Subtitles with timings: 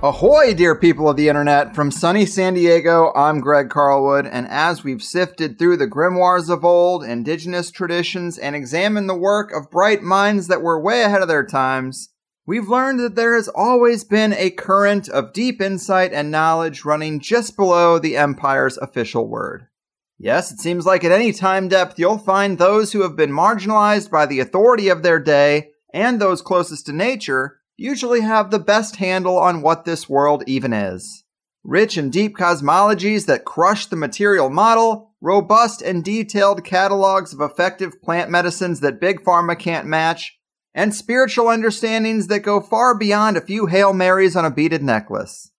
[0.00, 1.74] Ahoy, dear people of the internet!
[1.74, 6.64] From sunny San Diego, I'm Greg Carlwood, and as we've sifted through the grimoires of
[6.64, 11.26] old, indigenous traditions, and examined the work of bright minds that were way ahead of
[11.26, 12.10] their times,
[12.46, 17.18] we've learned that there has always been a current of deep insight and knowledge running
[17.18, 19.66] just below the Empire's official word.
[20.16, 24.12] Yes, it seems like at any time depth you'll find those who have been marginalized
[24.12, 28.96] by the authority of their day and those closest to nature usually have the best
[28.96, 31.24] handle on what this world even is.
[31.62, 38.02] Rich and deep cosmologies that crush the material model, robust and detailed catalogs of effective
[38.02, 40.36] plant medicines that Big Pharma can't match,
[40.74, 45.50] and spiritual understandings that go far beyond a few Hail Marys on a beaded necklace.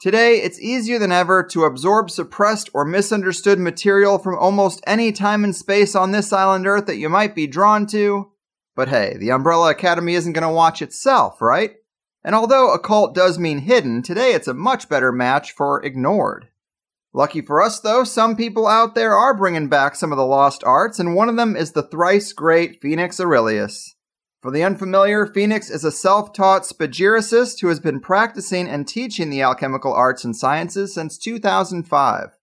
[0.00, 5.44] Today, it's easier than ever to absorb suppressed or misunderstood material from almost any time
[5.44, 8.32] and space on this island Earth that you might be drawn to,
[8.74, 11.72] but hey, the Umbrella Academy isn't going to watch itself, right?
[12.24, 16.48] And although occult does mean hidden, today it's a much better match for ignored.
[17.12, 20.64] Lucky for us, though, some people out there are bringing back some of the lost
[20.64, 23.94] arts, and one of them is the thrice great Phoenix Aurelius.
[24.42, 29.30] For the unfamiliar, Phoenix is a self taught spagyricist who has been practicing and teaching
[29.30, 32.33] the alchemical arts and sciences since 2005.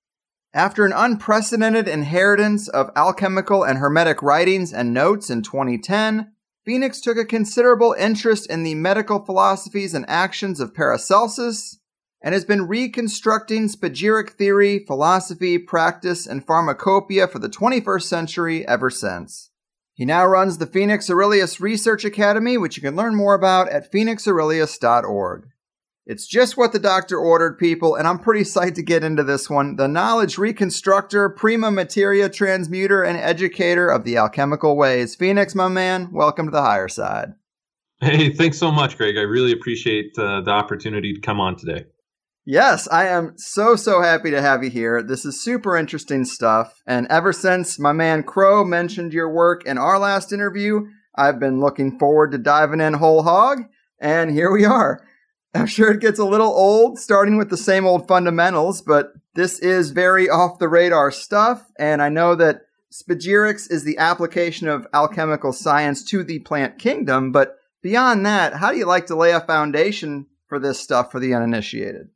[0.54, 6.34] After an unprecedented inheritance of alchemical and hermetic writings and notes in 2010,
[6.66, 11.80] Phoenix took a considerable interest in the medical philosophies and actions of Paracelsus
[12.22, 18.90] and has been reconstructing spagyric theory, philosophy, practice, and pharmacopoeia for the 21st century ever
[18.90, 19.52] since.
[19.94, 23.92] He now runs the Phoenix Aurelius Research Academy, which you can learn more about at
[23.92, 25.48] phoenixaurelius.org.
[26.08, 29.50] It's just what the doctor ordered, people, and I'm pretty psyched to get into this
[29.50, 29.76] one.
[29.76, 35.16] The knowledge reconstructor, prima materia transmuter, and educator of the alchemical ways.
[35.16, 37.34] Phoenix, my man, welcome to the higher side.
[38.00, 39.16] Hey, thanks so much, Greg.
[39.16, 41.86] I really appreciate uh, the opportunity to come on today.
[42.46, 45.04] Yes, I am so, so happy to have you here.
[45.04, 46.82] This is super interesting stuff.
[46.88, 51.60] And ever since my man Crow mentioned your work in our last interview, I've been
[51.60, 53.66] looking forward to diving in whole hog.
[54.00, 55.06] And here we are.
[55.54, 59.60] I'm sure it gets a little old starting with the same old fundamentals, but this
[59.60, 61.70] is very off the radar stuff.
[61.78, 67.32] And I know that spagyrics is the application of alchemical science to the plant kingdom.
[67.32, 71.20] But beyond that, how do you like to lay a foundation for this stuff for
[71.20, 72.10] the uninitiated?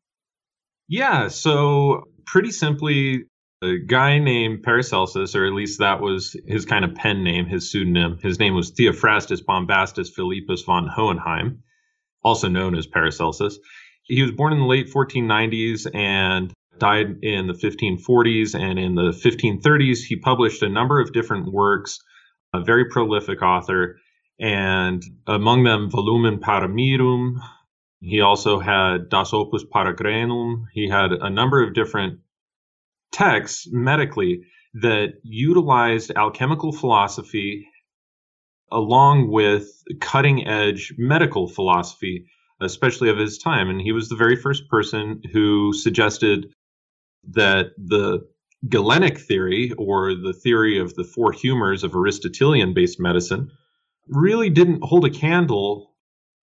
[0.88, 3.26] Yeah, so pretty simply,
[3.62, 7.72] a guy named Paracelsus, or at least that was his kind of pen name, his
[7.72, 8.20] pseudonym.
[8.22, 11.64] His name was Theophrastus Bombastus Philippus von Hohenheim
[12.26, 13.60] also known as Paracelsus.
[14.04, 18.60] He was born in the late 1490s and died in the 1540s.
[18.60, 22.00] And in the 1530s, he published a number of different works,
[22.54, 23.98] a very prolific author,
[24.40, 27.36] and among them Volumen Paramirum.
[28.02, 30.66] He also had Das Opus Paragranum.
[30.74, 32.20] He had a number of different
[33.12, 34.42] texts medically
[34.82, 37.68] that utilized alchemical philosophy
[38.72, 42.26] along with cutting edge medical philosophy,
[42.62, 43.70] especially of his time.
[43.70, 46.54] And he was the very first person who suggested
[47.32, 48.28] that the
[48.68, 53.52] Galenic theory, or the theory of the four humors of Aristotelian based medicine,
[54.08, 55.92] really didn't hold a candle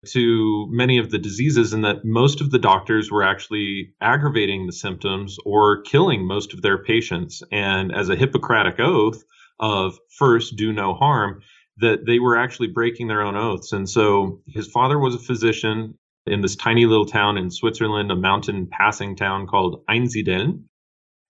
[0.06, 4.72] to many of the diseases, and that most of the doctors were actually aggravating the
[4.72, 7.42] symptoms or killing most of their patients.
[7.52, 9.22] And as a Hippocratic oath
[9.58, 11.42] of first, do no harm,
[11.80, 13.72] that they were actually breaking their own oaths.
[13.72, 15.94] And so his father was a physician
[16.26, 20.64] in this tiny little town in Switzerland, a mountain passing town called Einsiedeln.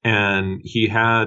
[0.03, 1.27] And he had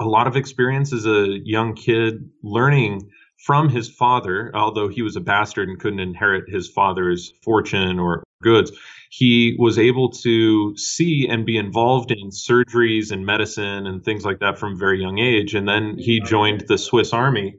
[0.00, 5.16] a lot of experience as a young kid learning from his father, although he was
[5.16, 8.70] a bastard and couldn't inherit his father's fortune or goods,
[9.10, 14.38] he was able to see and be involved in surgeries and medicine and things like
[14.40, 15.54] that from a very young age.
[15.54, 17.56] And then he joined the Swiss army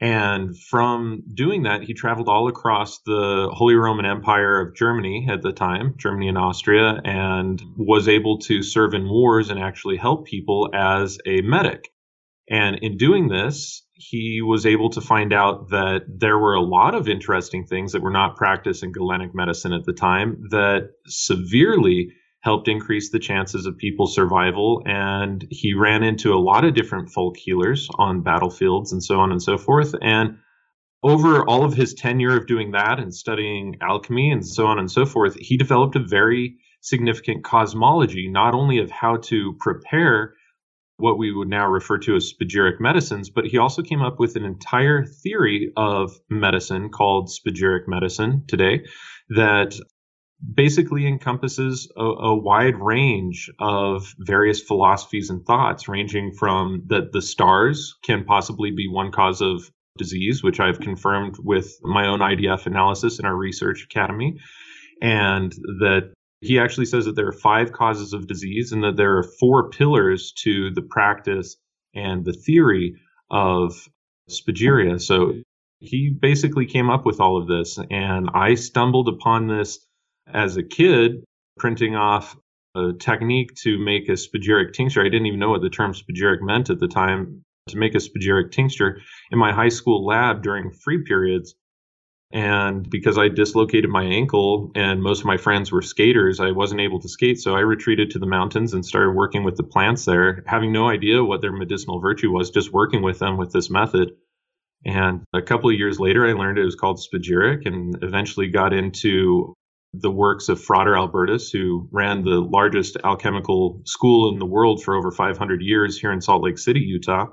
[0.00, 5.42] and from doing that, he traveled all across the Holy Roman Empire of Germany at
[5.42, 10.26] the time, Germany and Austria, and was able to serve in wars and actually help
[10.26, 11.92] people as a medic.
[12.50, 16.96] And in doing this, he was able to find out that there were a lot
[16.96, 22.10] of interesting things that were not practiced in Galenic medicine at the time that severely
[22.42, 24.82] helped increase the chances of people's survival.
[24.84, 29.30] And he ran into a lot of different folk healers on battlefields and so on
[29.30, 29.94] and so forth.
[30.02, 30.38] And
[31.04, 34.90] over all of his tenure of doing that and studying alchemy and so on and
[34.90, 40.34] so forth, he developed a very significant cosmology, not only of how to prepare
[40.96, 44.36] what we would now refer to as spagyric medicines, but he also came up with
[44.36, 48.84] an entire theory of medicine called spagyric medicine today
[49.28, 49.74] that
[50.54, 57.22] basically encompasses a, a, wide range of various philosophies and thoughts, ranging from that the
[57.22, 62.66] stars can possibly be one cause of disease, which I've confirmed with my own IDF
[62.66, 64.40] analysis in our research academy,
[65.00, 69.18] and that he actually says that there are five causes of disease and that there
[69.18, 71.56] are four pillars to the practice
[71.94, 72.96] and the theory
[73.30, 73.88] of
[74.28, 75.00] spagyria.
[75.00, 75.34] So
[75.78, 79.78] he basically came up with all of this, and I stumbled upon this
[80.26, 81.24] as a kid
[81.58, 82.36] printing off
[82.74, 85.00] a technique to make a spagyric tincture.
[85.00, 87.42] I didn't even know what the term spagyric meant at the time.
[87.68, 91.54] To make a spagyric tincture in my high school lab during free periods.
[92.32, 96.80] And because I dislocated my ankle and most of my friends were skaters, I wasn't
[96.80, 97.38] able to skate.
[97.38, 100.88] So I retreated to the mountains and started working with the plants there, having no
[100.88, 104.10] idea what their medicinal virtue was, just working with them with this method.
[104.84, 108.72] And a couple of years later, I learned it was called spagyric and eventually got
[108.72, 109.54] into
[109.94, 114.94] the works of Frater Albertus, who ran the largest alchemical school in the world for
[114.94, 117.26] over 500 years here in Salt Lake City, Utah,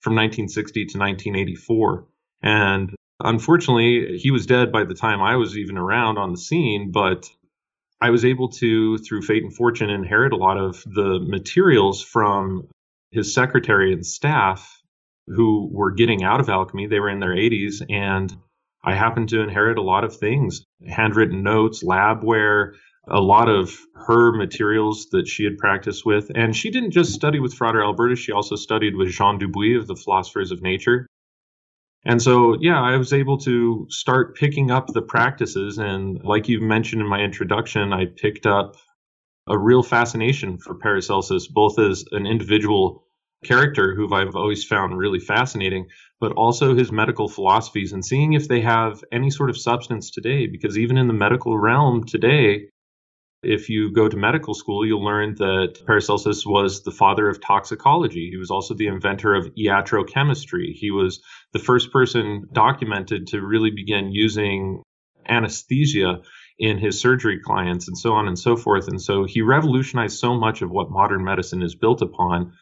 [0.00, 2.06] from 1960 to 1984.
[2.42, 6.90] And unfortunately, he was dead by the time I was even around on the scene,
[6.90, 7.30] but
[8.00, 12.68] I was able to, through fate and fortune, inherit a lot of the materials from
[13.10, 14.82] his secretary and staff
[15.26, 16.86] who were getting out of alchemy.
[16.86, 18.34] They were in their 80s and
[18.84, 22.74] I happened to inherit a lot of things handwritten notes, labware,
[23.10, 26.30] a lot of her materials that she had practiced with.
[26.34, 29.86] And she didn't just study with Frater Albertus, she also studied with Jean Dubuis of
[29.86, 31.06] the Philosophers of Nature.
[32.04, 35.78] And so, yeah, I was able to start picking up the practices.
[35.78, 38.76] And like you mentioned in my introduction, I picked up
[39.48, 43.07] a real fascination for Paracelsus, both as an individual
[43.44, 45.86] character who I've always found really fascinating,
[46.20, 50.46] but also his medical philosophies and seeing if they have any sort of substance today.
[50.46, 52.68] Because even in the medical realm today,
[53.42, 58.30] if you go to medical school, you'll learn that Paracelsus was the father of toxicology.
[58.30, 60.72] He was also the inventor of iatrochemistry.
[60.72, 61.20] He was
[61.52, 64.82] the first person documented to really begin using
[65.28, 66.22] anesthesia
[66.58, 68.88] in his surgery clients and so on and so forth.
[68.88, 72.54] And so he revolutionized so much of what modern medicine is built upon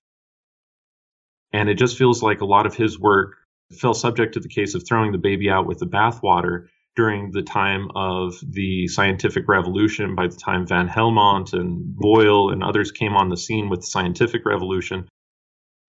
[1.52, 3.36] and it just feels like a lot of his work
[3.78, 7.42] fell subject to the case of throwing the baby out with the bathwater during the
[7.42, 10.14] time of the scientific revolution.
[10.14, 13.86] By the time Van Helmont and Boyle and others came on the scene with the
[13.86, 15.08] scientific revolution,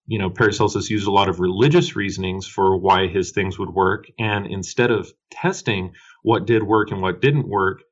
[0.08, 4.06] you know, Paracelsus used a lot of religious reasonings for why his things would work.
[4.20, 5.94] And instead of testing
[6.24, 7.84] what did work and what didn't work,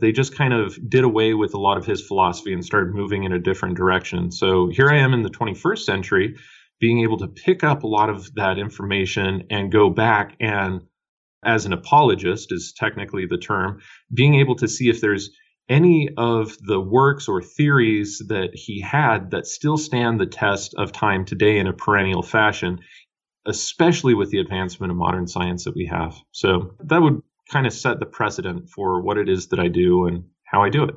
[0.00, 3.24] they just kind of did away with a lot of his philosophy and started moving
[3.24, 4.32] in a different direction.
[4.32, 6.36] So here I am in the 21st century
[6.82, 10.80] being able to pick up a lot of that information and go back and
[11.44, 13.80] as an apologist is technically the term
[14.12, 15.30] being able to see if there's
[15.68, 20.90] any of the works or theories that he had that still stand the test of
[20.90, 22.80] time today in a perennial fashion
[23.46, 27.72] especially with the advancement of modern science that we have so that would kind of
[27.72, 30.96] set the precedent for what it is that I do and how I do it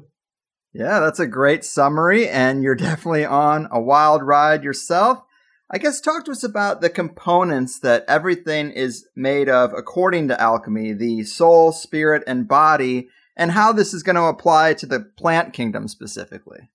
[0.78, 5.25] yeah, that's a great summary, and you're definitely on a wild ride yourself.
[5.72, 10.40] I guess talk to us about the components that everything is made of according to
[10.40, 15.00] alchemy the soul, spirit, and body, and how this is going to apply to the
[15.18, 16.70] plant kingdom specifically.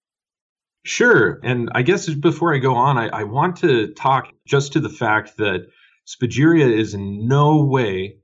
[0.82, 1.38] Sure.
[1.44, 4.88] And I guess before I go on, I, I want to talk just to the
[4.88, 5.66] fact that
[6.06, 8.16] Spagyria is in no way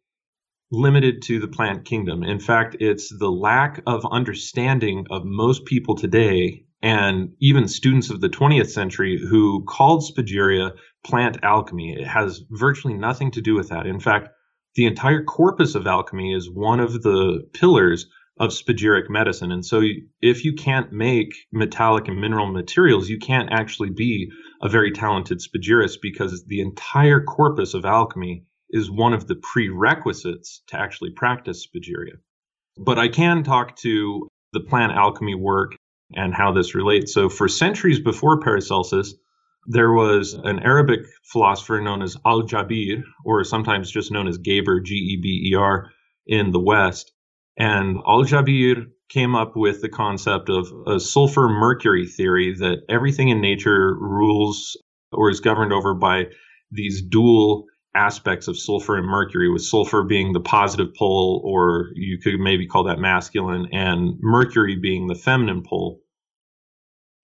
[0.72, 2.24] limited to the plant kingdom.
[2.24, 8.20] In fact, it's the lack of understanding of most people today and even students of
[8.20, 10.72] the 20th century who called spagyria
[11.04, 11.96] plant alchemy.
[11.98, 13.86] It has virtually nothing to do with that.
[13.86, 14.28] In fact,
[14.74, 18.06] the entire corpus of alchemy is one of the pillars
[18.38, 19.50] of spagyric medicine.
[19.50, 19.82] And so
[20.20, 24.30] if you can't make metallic and mineral materials, you can't actually be
[24.60, 30.62] a very talented spagyrist because the entire corpus of alchemy is one of the prerequisites
[30.66, 32.18] to actually practice spagyria.
[32.76, 35.76] But I can talk to the plant alchemy work
[36.14, 37.12] and how this relates.
[37.12, 39.14] So, for centuries before Paracelsus,
[39.66, 44.80] there was an Arabic philosopher known as Al Jabir, or sometimes just known as Geber,
[44.80, 45.90] G E B E R,
[46.26, 47.12] in the West.
[47.58, 53.28] And Al Jabir came up with the concept of a sulfur mercury theory that everything
[53.28, 54.76] in nature rules
[55.12, 56.26] or is governed over by
[56.70, 57.64] these dual
[57.96, 62.66] aspects of sulfur and mercury, with sulfur being the positive pole, or you could maybe
[62.66, 66.00] call that masculine, and mercury being the feminine pole.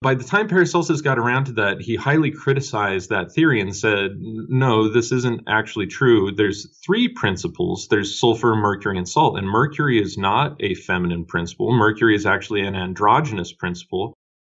[0.01, 4.11] By the time Paracelsus got around to that, he highly criticized that theory and said,
[4.17, 6.29] no, this isn't actually true.
[6.29, 9.37] There's three principles there's sulfur, mercury, and salt.
[9.37, 11.71] And mercury is not a feminine principle.
[11.71, 14.13] Mercury is actually an androgynous principle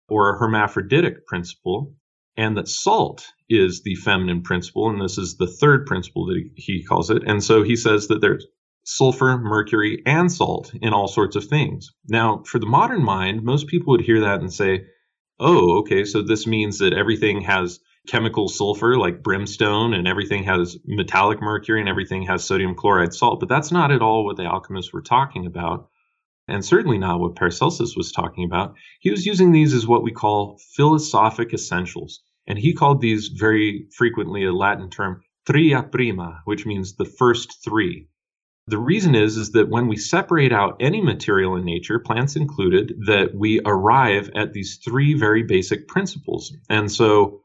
[0.10, 1.93] or a hermaphroditic principle
[2.38, 6.84] and that salt is the feminine principle, and this is the third principle that he
[6.84, 7.24] calls it.
[7.25, 8.46] And so he says that there's
[8.84, 11.92] sulfur, mercury, and salt in all sorts of things.
[12.08, 14.86] Now, for the modern mind, most people would hear that and say,
[15.40, 20.78] oh, okay, so this means that everything has chemical sulfur like brimstone, and everything has
[20.86, 23.40] metallic mercury, and everything has sodium chloride salt.
[23.40, 25.90] But that's not at all what the alchemists were talking about
[26.48, 28.75] and certainly not what Paracelsus was talking about.
[29.00, 32.22] He was using these as what we call philosophic essentials.
[32.48, 37.64] And he called these very frequently a Latin term tria prima, which means the first
[37.64, 38.08] three.
[38.68, 42.94] The reason is, is that when we separate out any material in nature, plants included,
[43.06, 46.52] that we arrive at these three very basic principles.
[46.68, 47.42] And so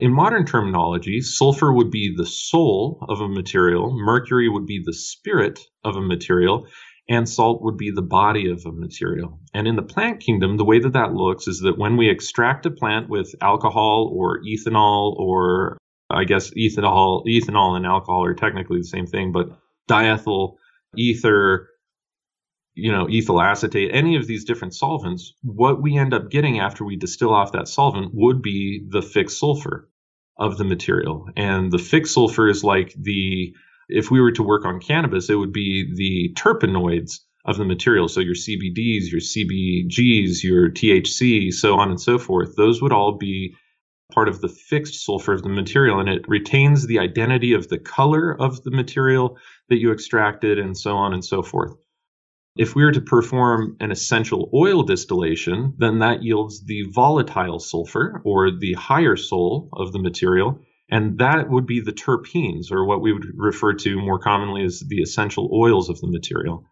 [0.00, 4.92] in modern terminology, sulfur would be the soul of a material, mercury would be the
[4.92, 6.66] spirit of a material,
[7.08, 9.38] and salt would be the body of a material.
[9.52, 12.66] And in the plant kingdom, the way that that looks is that when we extract
[12.66, 15.76] a plant with alcohol or ethanol, or
[16.08, 19.50] I guess ethanol, ethanol and alcohol are technically the same thing, but
[19.88, 20.56] diethyl
[20.96, 21.68] ether,
[22.74, 26.84] you know, ethyl acetate, any of these different solvents, what we end up getting after
[26.84, 29.90] we distill off that solvent would be the fixed sulfur
[30.38, 31.28] of the material.
[31.36, 33.54] And the fixed sulfur is like the
[33.88, 38.08] if we were to work on cannabis, it would be the terpenoids of the material.
[38.08, 42.56] So your CBDs, your CBGs, your THC, so on and so forth.
[42.56, 43.54] Those would all be
[44.12, 47.78] part of the fixed sulfur of the material and it retains the identity of the
[47.78, 49.36] color of the material
[49.68, 51.74] that you extracted and so on and so forth.
[52.56, 58.22] If we were to perform an essential oil distillation, then that yields the volatile sulfur
[58.24, 60.60] or the higher soul of the material
[60.90, 64.80] and that would be the terpenes, or what we would refer to more commonly as
[64.80, 66.64] the essential oils of the material.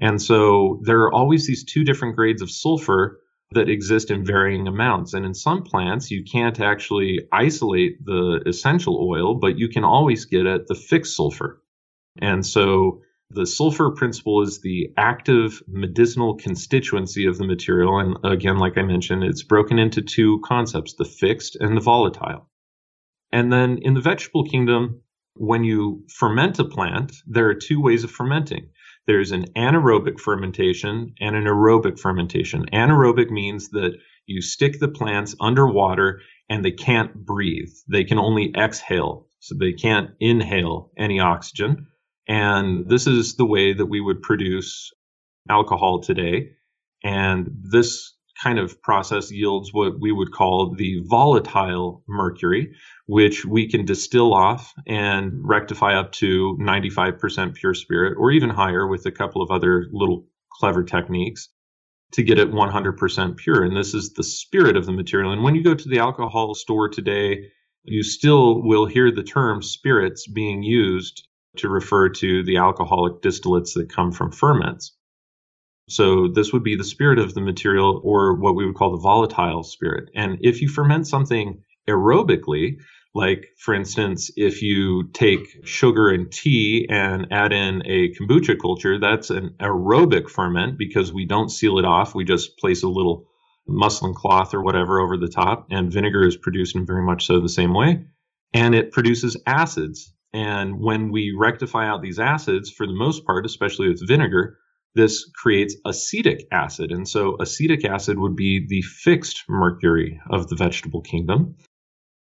[0.00, 3.20] And so there are always these two different grades of sulfur
[3.52, 5.12] that exist in varying amounts.
[5.12, 10.24] And in some plants, you can't actually isolate the essential oil, but you can always
[10.24, 11.62] get at the fixed sulfur.
[12.20, 17.98] And so the sulfur principle is the active medicinal constituency of the material.
[17.98, 22.49] And again, like I mentioned, it's broken into two concepts the fixed and the volatile.
[23.32, 25.02] And then in the vegetable kingdom,
[25.34, 28.68] when you ferment a plant, there are two ways of fermenting.
[29.06, 32.66] There's an anaerobic fermentation and an aerobic fermentation.
[32.72, 33.96] Anaerobic means that
[34.26, 37.72] you stick the plants underwater and they can't breathe.
[37.88, 41.86] They can only exhale, so they can't inhale any oxygen.
[42.28, 44.92] And this is the way that we would produce
[45.48, 46.50] alcohol today.
[47.02, 52.74] And this kind of process yields what we would call the volatile mercury,
[53.06, 58.86] which we can distill off and rectify up to 95% pure spirit or even higher
[58.86, 61.48] with a couple of other little clever techniques
[62.12, 63.62] to get it 100% pure.
[63.62, 65.32] And this is the spirit of the material.
[65.32, 67.46] And when you go to the alcohol store today,
[67.84, 73.74] you still will hear the term spirits being used to refer to the alcoholic distillates
[73.74, 74.96] that come from ferments.
[75.90, 79.02] So this would be the spirit of the material or what we would call the
[79.02, 80.10] volatile spirit.
[80.14, 82.78] And if you ferment something aerobically,
[83.14, 89.00] Like, for instance, if you take sugar and tea and add in a kombucha culture,
[89.00, 92.14] that's an aerobic ferment because we don't seal it off.
[92.14, 93.26] We just place a little
[93.66, 97.40] muslin cloth or whatever over the top, and vinegar is produced in very much so
[97.40, 98.04] the same way.
[98.54, 100.12] And it produces acids.
[100.32, 104.58] And when we rectify out these acids, for the most part, especially with vinegar,
[104.94, 106.90] this creates acetic acid.
[106.90, 111.56] And so acetic acid would be the fixed mercury of the vegetable kingdom.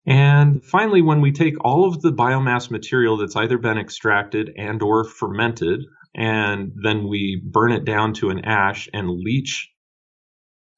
[0.07, 4.83] And finally, when we take all of the biomass material that's either been extracted and
[4.83, 5.85] or fermented,
[6.15, 9.71] and then we burn it down to an ash and leach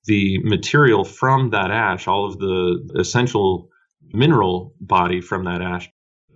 [0.04, 3.68] the material from that ash, all of the essential
[4.12, 5.88] mineral body from that ash,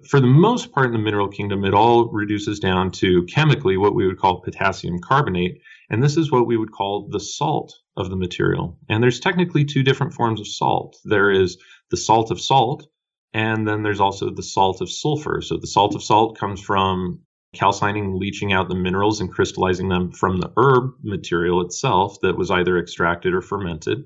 [0.07, 3.95] for the most part in the mineral kingdom, it all reduces down to chemically what
[3.95, 5.61] we would call potassium carbonate.
[5.91, 8.79] And this is what we would call the salt of the material.
[8.89, 10.97] And there's technically two different forms of salt.
[11.05, 11.59] There is
[11.91, 12.87] the salt of salt,
[13.33, 15.41] and then there's also the salt of sulfur.
[15.43, 17.21] So the salt of salt comes from
[17.55, 22.51] calcining, leaching out the minerals and crystallizing them from the herb material itself that was
[22.51, 24.05] either extracted or fermented.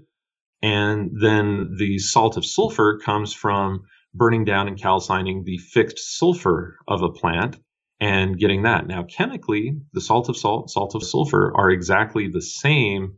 [0.61, 6.76] And then the salt of sulfur comes from burning down and calcining the fixed sulfur
[6.86, 7.58] of a plant
[8.00, 8.86] and getting that.
[8.86, 13.16] Now, chemically, the salt of salt, salt of sulfur are exactly the same.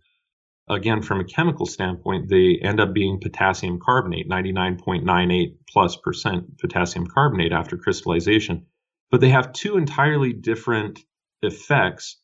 [0.68, 7.06] Again, from a chemical standpoint, they end up being potassium carbonate, 99.98 plus percent potassium
[7.06, 8.66] carbonate after crystallization.
[9.10, 11.00] But they have two entirely different
[11.42, 12.16] effects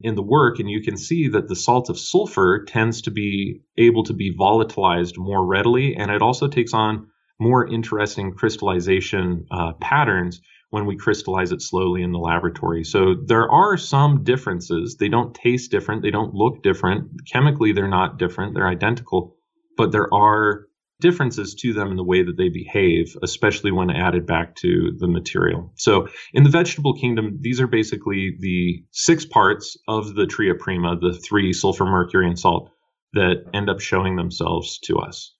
[0.00, 3.62] in the work, and you can see that the salt of sulfur tends to be
[3.78, 7.11] able to be volatilized more readily, and it also takes on
[7.42, 12.82] more interesting crystallization uh, patterns when we crystallize it slowly in the laboratory.
[12.82, 14.96] So there are some differences.
[14.96, 17.10] They don't taste different, they don't look different.
[17.30, 19.36] Chemically, they're not different, they're identical,
[19.76, 20.66] but there are
[21.00, 25.08] differences to them in the way that they behave, especially when added back to the
[25.08, 25.72] material.
[25.76, 30.96] So in the vegetable kingdom, these are basically the six parts of the tria prima,
[30.98, 32.70] the three sulfur, mercury, and salt
[33.14, 35.34] that end up showing themselves to us.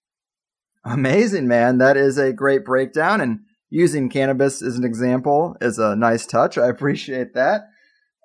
[0.85, 1.79] Amazing, man.
[1.79, 3.21] That is a great breakdown.
[3.21, 3.41] And
[3.71, 6.59] using cannabis as an example is a nice touch.
[6.59, 7.63] I appreciate that.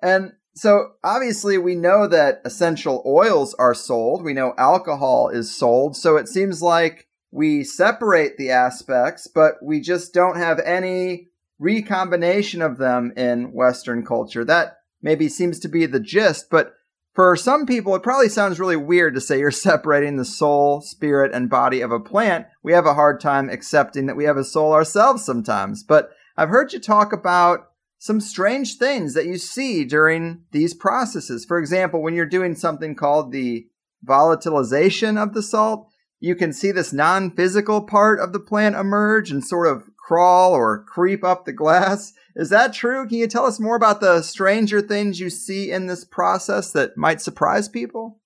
[0.02, 4.24] And so obviously we know that essential oils are sold.
[4.24, 5.96] We know alcohol is sold.
[5.96, 12.60] So it seems like we separate the aspects, but we just don't have any recombination
[12.60, 14.44] of them in Western culture.
[14.44, 16.72] That maybe seems to be the gist, but
[17.18, 21.34] for some people, it probably sounds really weird to say you're separating the soul, spirit,
[21.34, 22.46] and body of a plant.
[22.62, 25.82] We have a hard time accepting that we have a soul ourselves sometimes.
[25.82, 31.44] But I've heard you talk about some strange things that you see during these processes.
[31.44, 33.66] For example, when you're doing something called the
[34.06, 35.88] volatilization of the salt,
[36.20, 40.54] you can see this non physical part of the plant emerge and sort of crawl
[40.54, 42.14] or creep up the glass.
[42.34, 43.06] Is that true?
[43.06, 46.96] Can you tell us more about the stranger things you see in this process that
[46.96, 48.18] might surprise people?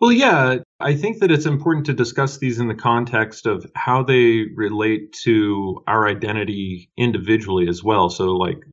[0.00, 4.02] Well, yeah, I think that it's important to discuss these in the context of how
[4.02, 8.08] they relate to our identity individually as well.
[8.08, 8.64] So, like,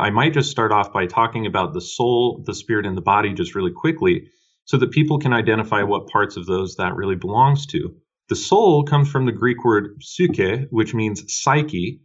[0.00, 3.34] I might just start off by talking about the soul, the spirit, and the body
[3.34, 4.30] just really quickly
[4.64, 7.94] so that people can identify what parts of those that really belongs to.
[8.30, 12.00] The soul comes from the Greek word psyche, which means psyche,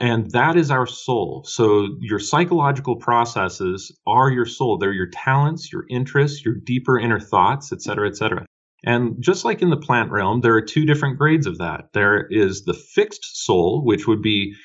[0.00, 1.44] and that is our soul.
[1.46, 4.78] So your psychological processes are your soul.
[4.78, 8.46] They're your talents, your interests, your deeper inner thoughts, et cetera, et cetera.
[8.84, 11.90] And just like in the plant realm, there are two different grades of that.
[11.92, 14.56] There is the fixed soul, which would be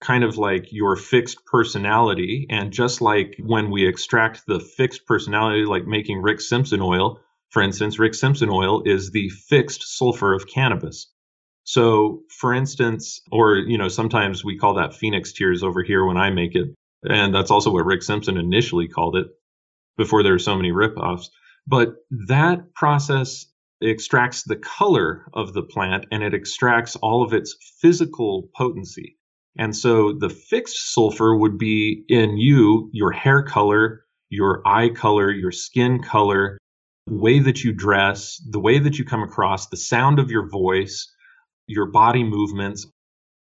[0.00, 2.46] kind of like your fixed personality.
[2.48, 7.18] And just like when we extract the fixed personality, like making Rick Simpson oil,
[7.52, 11.12] for instance, Rick Simpson oil is the fixed sulfur of cannabis.
[11.64, 16.16] So, for instance, or, you know, sometimes we call that Phoenix tears over here when
[16.16, 16.74] I make it.
[17.02, 19.26] And that's also what Rick Simpson initially called it
[19.98, 21.26] before there were so many ripoffs.
[21.66, 23.44] But that process
[23.82, 29.18] extracts the color of the plant and it extracts all of its physical potency.
[29.58, 35.30] And so the fixed sulfur would be in you, your hair color, your eye color,
[35.30, 36.56] your skin color,
[37.12, 41.12] way that you dress, the way that you come across, the sound of your voice,
[41.66, 42.86] your body movements,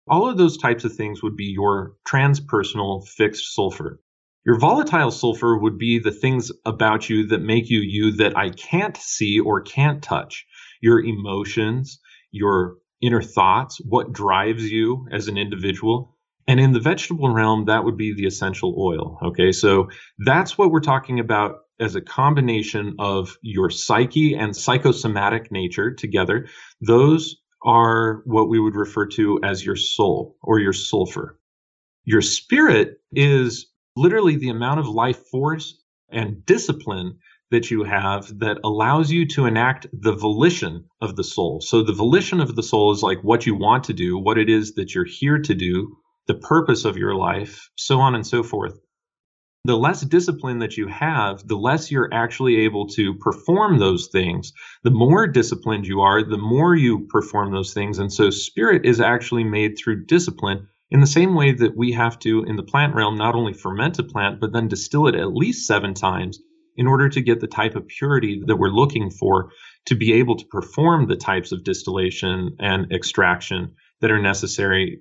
[0.09, 4.01] all of those types of things would be your transpersonal fixed sulfur.
[4.45, 8.51] Your volatile sulfur would be the things about you that make you you that I
[8.51, 10.47] can't see or can't touch.
[10.81, 11.99] Your emotions,
[12.31, 16.17] your inner thoughts, what drives you as an individual.
[16.47, 19.19] And in the vegetable realm, that would be the essential oil.
[19.21, 19.51] Okay.
[19.51, 25.93] So that's what we're talking about as a combination of your psyche and psychosomatic nature
[25.93, 26.49] together.
[26.81, 31.39] Those are what we would refer to as your soul or your sulfur.
[32.05, 37.19] Your spirit is literally the amount of life force and discipline
[37.51, 41.61] that you have that allows you to enact the volition of the soul.
[41.61, 44.49] So the volition of the soul is like what you want to do, what it
[44.49, 48.43] is that you're here to do, the purpose of your life, so on and so
[48.43, 48.79] forth.
[49.67, 54.53] The less discipline that you have, the less you're actually able to perform those things.
[54.85, 57.99] The more disciplined you are, the more you perform those things.
[57.99, 62.17] And so spirit is actually made through discipline in the same way that we have
[62.21, 65.35] to, in the plant realm, not only ferment a plant, but then distill it at
[65.35, 66.39] least seven times
[66.77, 69.51] in order to get the type of purity that we're looking for
[69.87, 75.01] to be able to perform the types of distillation and extraction that are necessary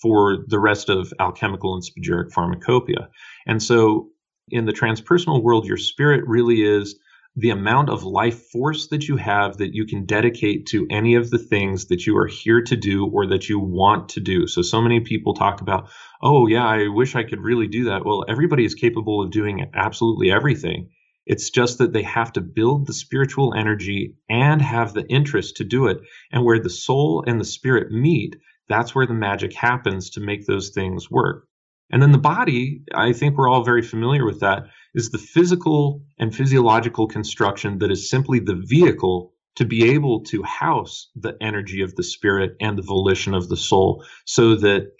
[0.00, 3.08] for the rest of alchemical and spagyric pharmacopoeia.
[3.46, 4.10] And so
[4.50, 6.96] in the transpersonal world, your spirit really is
[7.38, 11.28] the amount of life force that you have that you can dedicate to any of
[11.30, 14.46] the things that you are here to do or that you want to do.
[14.46, 15.90] So, so many people talk about,
[16.22, 18.06] oh, yeah, I wish I could really do that.
[18.06, 20.88] Well, everybody is capable of doing absolutely everything.
[21.26, 25.64] It's just that they have to build the spiritual energy and have the interest to
[25.64, 25.98] do it.
[26.32, 28.36] And where the soul and the spirit meet,
[28.68, 31.46] that's where the magic happens to make those things work.
[31.90, 36.02] And then the body, I think we're all very familiar with that, is the physical
[36.18, 41.82] and physiological construction that is simply the vehicle to be able to house the energy
[41.82, 44.90] of the spirit and the volition of the soul so that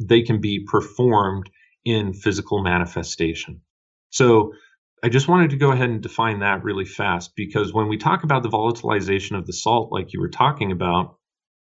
[0.00, 1.50] they can be performed
[1.84, 3.60] in physical manifestation.
[4.10, 4.52] So
[5.02, 8.24] I just wanted to go ahead and define that really fast because when we talk
[8.24, 11.17] about the volatilization of the salt, like you were talking about,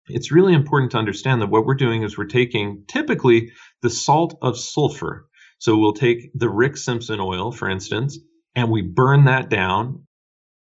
[0.09, 4.39] it's really important to understand that what we're doing is we're taking typically the salt
[4.43, 5.27] of sulfur.
[5.59, 8.19] So we'll take the Rick Simpson oil, for instance,
[8.55, 10.07] and we burn that down.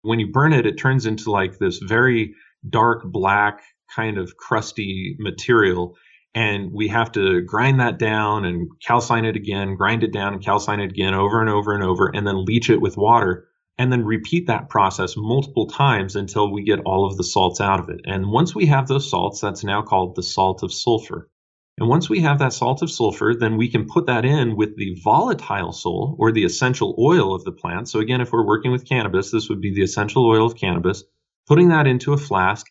[0.02, 2.34] When you burn it, it turns into like this very
[2.68, 3.62] dark black
[3.94, 5.96] kind of crusty material
[6.34, 10.44] and we have to grind that down and calcine it again, grind it down and
[10.44, 13.47] calcine it again over and over and over, and then leach it with water,
[13.78, 17.80] and then repeat that process multiple times until we get all of the salts out
[17.80, 18.00] of it.
[18.04, 21.30] And once we have those salts, that's now called the salt of sulfur.
[21.78, 24.76] And once we have that salt of sulfur, then we can put that in with
[24.76, 27.88] the volatile soul or the essential oil of the plant.
[27.88, 31.04] So again, if we're working with cannabis, this would be the essential oil of cannabis,
[31.46, 32.66] putting that into a flask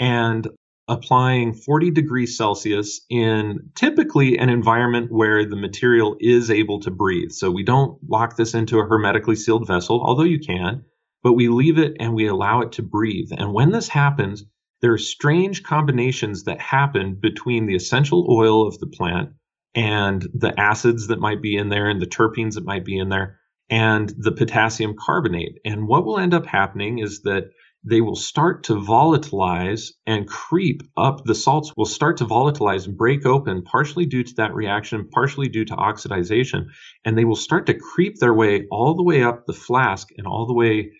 [0.00, 0.48] and
[0.88, 7.32] applying 40 degrees Celsius in typically an environment where the material is able to breathe.
[7.32, 10.84] So we don't lock this into a hermetically sealed vessel, although you can,
[11.22, 13.30] but we leave it and we allow it to breathe.
[13.36, 14.44] And when this happens,
[14.80, 19.30] there are strange combinations that happen between the essential oil of the plant
[19.74, 23.08] and the acids that might be in there and the terpenes that might be in
[23.08, 25.58] there and the potassium carbonate.
[25.64, 27.50] And what will end up happening is that
[27.88, 31.24] they will start to volatilize and creep up.
[31.24, 35.48] The salts will start to volatilize and break open, partially due to that reaction, partially
[35.48, 36.66] due to oxidization.
[37.04, 40.26] And they will start to creep their way all the way up the flask and
[40.26, 40.90] all the way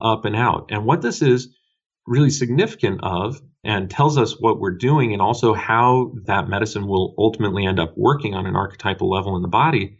[0.00, 0.66] up and out.
[0.70, 1.54] And what this is
[2.08, 7.14] really significant of and tells us what we're doing and also how that medicine will
[7.18, 9.98] ultimately end up working on an archetypal level in the body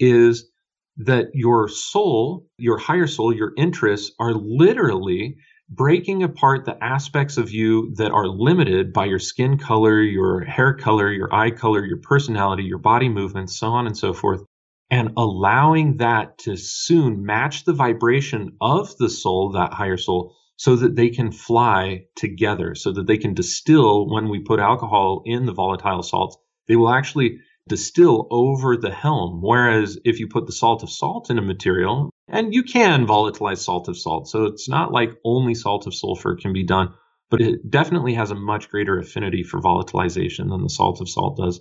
[0.00, 0.50] is
[0.96, 5.36] that your soul, your higher soul, your interests are literally
[5.70, 10.74] breaking apart the aspects of you that are limited by your skin color, your hair
[10.74, 14.42] color, your eye color, your personality, your body movements, so on and so forth,
[14.90, 20.74] and allowing that to soon match the vibration of the soul, that higher soul, so
[20.74, 25.44] that they can fly together, so that they can distill when we put alcohol in
[25.46, 26.36] the volatile salts.
[26.66, 29.40] They will actually distill over the helm.
[29.42, 33.58] Whereas if you put the salt of salt in a material, and you can volatilize
[33.58, 36.94] salt of salt, so it's not like only salt of sulfur can be done,
[37.30, 41.36] but it definitely has a much greater affinity for volatilization than the salt of salt
[41.36, 41.60] does.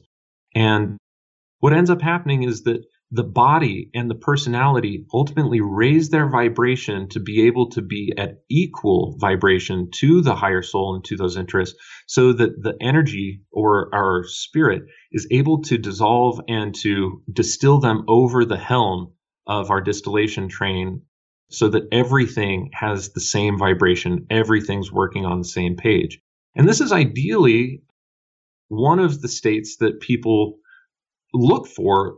[0.53, 0.97] And
[1.59, 7.07] what ends up happening is that the body and the personality ultimately raise their vibration
[7.09, 11.37] to be able to be at equal vibration to the higher soul and to those
[11.37, 17.79] interests so that the energy or our spirit is able to dissolve and to distill
[17.79, 19.13] them over the helm
[19.47, 21.01] of our distillation train
[21.49, 26.19] so that everything has the same vibration everything's working on the same page
[26.55, 27.81] and this is ideally
[28.69, 30.59] one of the states that people
[31.33, 32.17] look for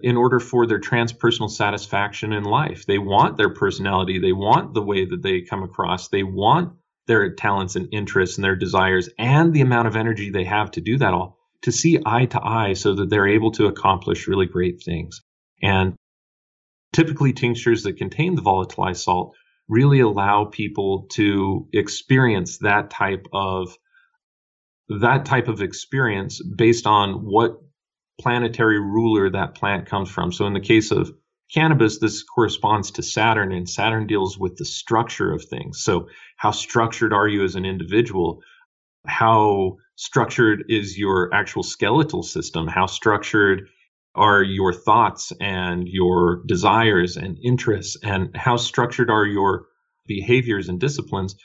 [0.00, 2.86] in order for their transpersonal satisfaction in life.
[2.86, 6.74] They want their personality, they want the way that they come across, they want
[7.06, 10.80] their talents and interests and their desires and the amount of energy they have to
[10.80, 14.46] do that all to see eye to eye so that they're able to accomplish really
[14.46, 15.22] great things.
[15.62, 15.96] And
[16.92, 19.34] typically tinctures that contain the volatilized salt
[19.68, 23.76] really allow people to experience that type of
[24.88, 27.60] that type of experience based on what
[28.18, 30.32] planetary ruler that plant comes from.
[30.32, 31.12] So in the case of
[31.52, 35.82] cannabis, this corresponds to Saturn, and Saturn deals with the structure of things.
[35.82, 38.42] So, how structured are you as an individual?
[39.06, 42.66] How structured is your actual skeletal system?
[42.66, 43.68] How structured
[44.14, 47.96] are your thoughts and your desires and interests?
[48.02, 49.66] And how structured are your
[50.06, 51.36] behaviors and disciplines?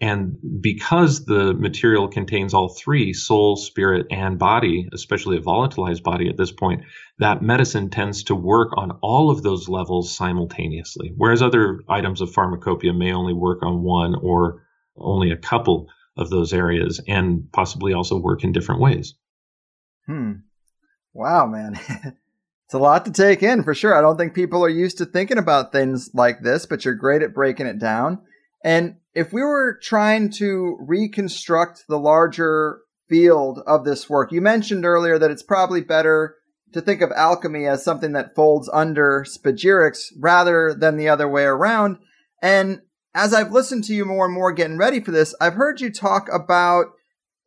[0.00, 6.28] And because the material contains all three soul, spirit, and body, especially a volatilized body
[6.28, 6.82] at this point,
[7.20, 11.12] that medicine tends to work on all of those levels simultaneously.
[11.16, 14.64] Whereas other items of pharmacopoeia may only work on one or
[14.96, 19.14] only a couple of those areas and possibly also work in different ways.
[20.06, 20.32] Hmm.
[21.14, 21.78] Wow, man.
[22.66, 23.96] it's a lot to take in for sure.
[23.96, 27.22] I don't think people are used to thinking about things like this, but you're great
[27.22, 28.22] at breaking it down.
[28.64, 34.84] And if we were trying to reconstruct the larger field of this work, you mentioned
[34.84, 36.36] earlier that it's probably better
[36.72, 41.44] to think of alchemy as something that folds under spagyrics rather than the other way
[41.44, 41.98] around.
[42.40, 42.80] And
[43.14, 45.92] as I've listened to you more and more getting ready for this, I've heard you
[45.92, 46.86] talk about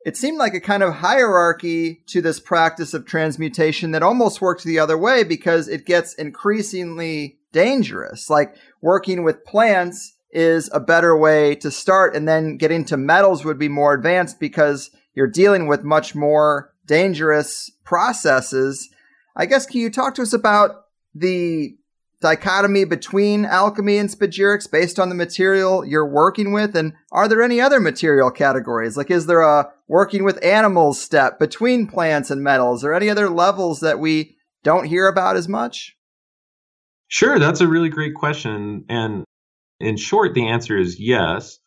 [0.06, 4.64] it seemed like a kind of hierarchy to this practice of transmutation that almost works
[4.64, 8.30] the other way because it gets increasingly dangerous.
[8.30, 12.16] Like working with plants is a better way to start.
[12.16, 16.72] And then getting to metals would be more advanced because you're dealing with much more
[16.86, 18.90] dangerous processes.
[19.36, 21.78] I guess, can you talk to us about the
[22.22, 26.76] dichotomy between alchemy and spagyrics based on the material you're working with?
[26.76, 28.98] And are there any other material categories?
[28.98, 33.30] Like, is there a working with animals step between plants and metals or any other
[33.30, 35.96] levels that we don't hear about as much?
[37.08, 38.86] Sure, that's a really great question.
[38.90, 39.24] And
[39.80, 41.60] in short, the answer is yes.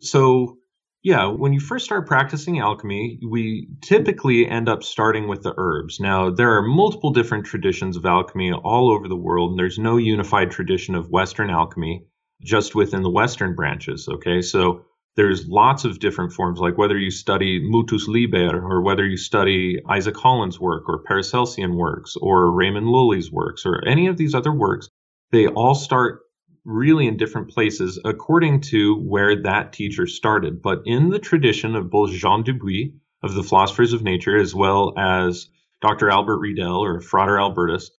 [0.00, 0.58] So,
[1.02, 5.98] yeah, when you first start practicing alchemy, we typically end up starting with the herbs.
[5.98, 9.96] Now, there are multiple different traditions of alchemy all over the world, and there's no
[9.96, 12.06] unified tradition of Western alchemy
[12.40, 14.08] just within the Western branches.
[14.08, 19.06] Okay, so there's lots of different forms, like whether you study Mutus Liber or whether
[19.06, 24.16] you study Isaac Holland's work or Paracelsian works or Raymond Lully's works or any of
[24.16, 24.88] these other works,
[25.30, 26.20] they all start
[26.64, 30.62] really in different places according to where that teacher started.
[30.62, 34.94] But in the tradition of both Jean Dubuis of the Philosophers of Nature as well
[34.96, 35.48] as
[35.82, 36.10] Dr.
[36.10, 37.90] Albert Riedel or Frater Albertus,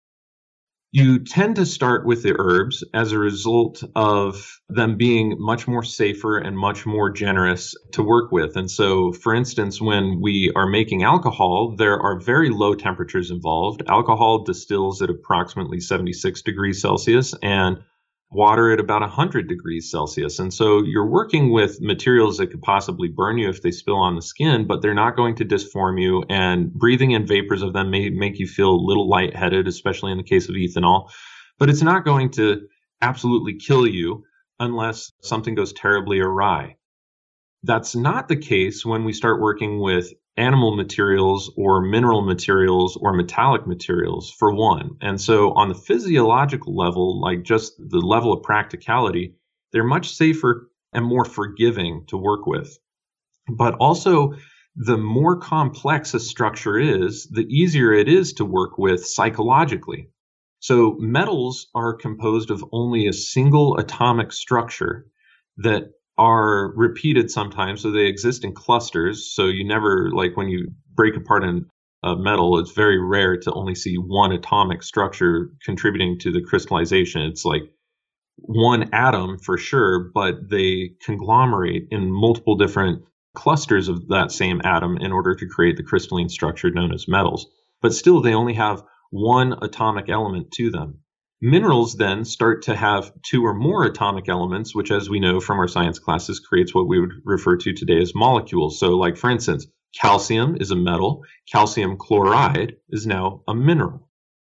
[0.92, 5.83] you tend to start with the herbs as a result of them being much more
[5.83, 8.57] safer and much more generous to work with.
[8.57, 13.83] And so, for instance, when we are making alcohol, there are very low temperatures involved.
[13.88, 17.78] Alcohol distills at approximately 76 degrees Celsius, and
[18.33, 20.38] water at about 100 degrees Celsius.
[20.38, 24.16] And so you're working with materials that could possibly burn you if they spill on
[24.16, 26.25] the skin, but they're not going to disform you.
[26.29, 30.18] And breathing in vapors of them may make you feel a little lightheaded, especially in
[30.18, 31.11] the case of ethanol.
[31.59, 32.66] But it's not going to
[33.01, 34.25] absolutely kill you
[34.59, 36.77] unless something goes terribly awry.
[37.62, 43.12] That's not the case when we start working with animal materials or mineral materials or
[43.12, 44.96] metallic materials for one.
[45.01, 49.35] And so on the physiological level, like just the level of practicality,
[49.72, 52.79] they're much safer and more forgiving to work with.
[53.48, 54.35] But also
[54.75, 60.09] the more complex a structure is, the easier it is to work with psychologically.
[60.61, 65.07] So metals are composed of only a single atomic structure
[65.59, 67.81] that are repeated sometimes.
[67.83, 69.33] So they exist in clusters.
[69.35, 71.44] So you never, like when you break apart
[72.05, 77.22] a metal, it's very rare to only see one atomic structure contributing to the crystallization.
[77.22, 77.62] It's like
[78.37, 84.96] one atom for sure, but they conglomerate in multiple different clusters of that same atom
[84.98, 87.46] in order to create the crystalline structure known as metals.
[87.81, 90.98] But still, they only have one atomic element to them.
[91.44, 95.59] Minerals then start to have two or more atomic elements, which, as we know from
[95.59, 98.78] our science classes, creates what we would refer to today as molecules.
[98.78, 104.09] So, like for instance, calcium is a metal, calcium chloride is now a mineral.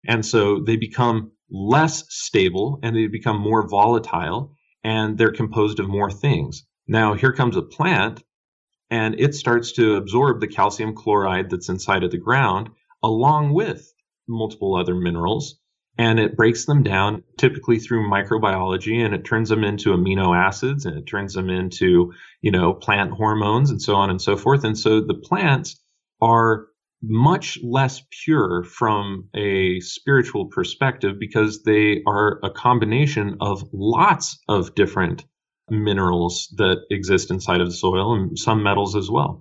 [0.09, 5.89] And so they become less stable and they become more volatile and they're composed of
[5.89, 6.67] more things.
[6.89, 8.25] Now, here comes a plant
[8.91, 12.71] and it starts to absorb the calcium chloride that's inside of the ground
[13.05, 13.95] along with
[14.27, 15.61] multiple other minerals
[15.99, 20.87] and it breaks them down typically through microbiology and it turns them into amino acids
[20.87, 24.65] and it turns them into you know plant hormones and so on and so forth
[24.65, 25.81] and so the plants
[26.23, 26.67] are
[27.03, 34.75] much less pure from a spiritual perspective because they are a combination of lots of
[34.75, 35.25] different
[35.71, 39.41] minerals that exist inside of the soil and some metals as well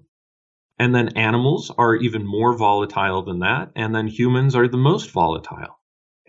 [0.79, 3.71] And then animals are even more volatile than that.
[3.75, 5.80] And then humans are the most volatile.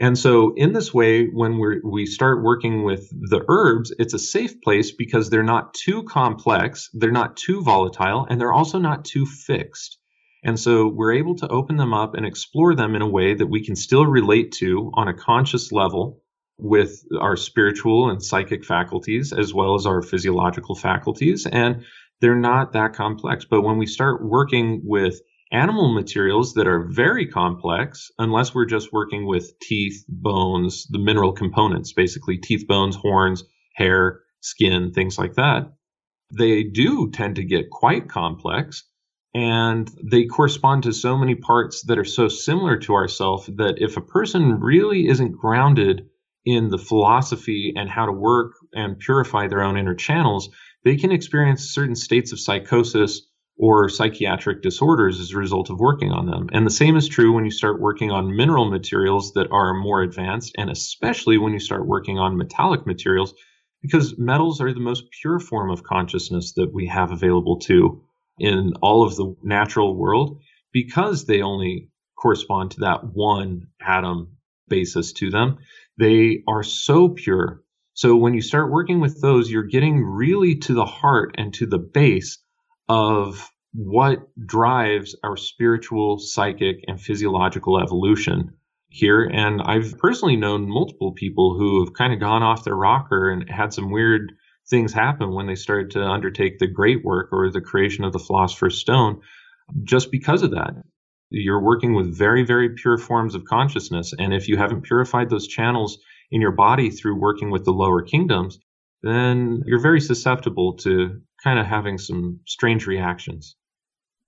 [0.02, 4.18] And so, in this way, when we we start working with the herbs, it's a
[4.18, 9.04] safe place because they're not too complex, they're not too volatile, and they're also not
[9.04, 9.98] too fixed.
[10.42, 13.46] And so, we're able to open them up and explore them in a way that
[13.46, 16.20] we can still relate to on a conscious level
[16.58, 21.46] with our spiritual and psychic faculties as well as our physiological faculties.
[21.46, 21.84] And
[22.20, 23.44] they're not that complex.
[23.44, 25.20] But when we start working with
[25.52, 31.32] animal materials that are very complex, unless we're just working with teeth, bones, the mineral
[31.32, 35.72] components, basically teeth, bones, horns, hair, skin, things like that,
[36.36, 38.84] they do tend to get quite complex.
[39.34, 43.96] And they correspond to so many parts that are so similar to ourself that if
[43.96, 46.06] a person really isn't grounded
[46.44, 50.50] in the philosophy and how to work and purify their own inner channels,
[50.84, 53.22] they can experience certain states of psychosis
[53.62, 56.48] or psychiatric disorders as a result of working on them.
[56.52, 60.02] And the same is true when you start working on mineral materials that are more
[60.02, 63.34] advanced, and especially when you start working on metallic materials,
[63.80, 68.02] because metals are the most pure form of consciousness that we have available to
[68.36, 70.40] in all of the natural world,
[70.72, 71.88] because they only
[72.20, 75.58] correspond to that one atom basis to them.
[75.98, 77.62] They are so pure.
[77.94, 81.66] So when you start working with those, you're getting really to the heart and to
[81.66, 82.38] the base
[82.88, 88.54] of what drives our spiritual, psychic, and physiological evolution
[88.88, 89.22] here.
[89.22, 93.48] And I've personally known multiple people who have kind of gone off their rocker and
[93.48, 94.32] had some weird
[94.68, 98.18] things happen when they started to undertake the great work or the creation of the
[98.18, 99.20] philosopher's stone
[99.82, 100.74] just because of that.
[101.30, 104.12] You're working with very, very pure forms of consciousness.
[104.18, 105.98] And if you haven't purified those channels
[106.30, 108.58] in your body through working with the lower kingdoms,
[109.02, 113.56] then you're very susceptible to kind of having some strange reactions.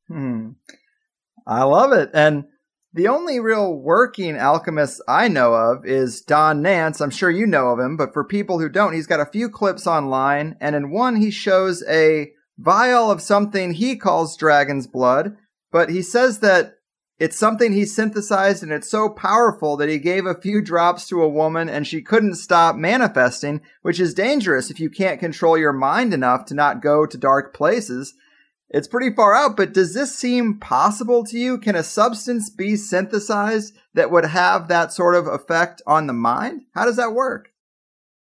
[0.08, 0.50] Hmm.
[1.46, 2.10] I love it.
[2.14, 2.44] And
[2.92, 7.00] the only real working alchemist I know of is Don Nance.
[7.00, 9.48] I'm sure you know of him, but for people who don't, he's got a few
[9.48, 15.36] clips online, and in one he shows a vial of something he calls dragon's blood,
[15.72, 16.76] but he says that
[17.18, 21.22] it's something he synthesized and it's so powerful that he gave a few drops to
[21.22, 25.72] a woman and she couldn't stop manifesting, which is dangerous if you can't control your
[25.72, 28.14] mind enough to not go to dark places.
[28.70, 31.58] It's pretty far out, but does this seem possible to you?
[31.58, 36.62] Can a substance be synthesized that would have that sort of effect on the mind?
[36.74, 37.50] How does that work?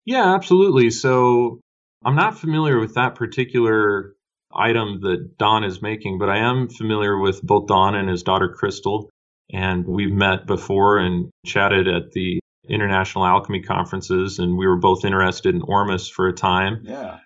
[0.05, 0.91] Yeah, absolutely.
[0.91, 1.61] So
[2.05, 4.15] I'm not familiar with that particular
[4.55, 8.49] item that Don is making, but I am familiar with both Don and his daughter
[8.49, 9.11] Crystal.
[9.53, 15.05] And we've met before and chatted at the international alchemy conferences, and we were both
[15.05, 16.83] interested in Ormus for a time.
[16.85, 17.19] Yeah.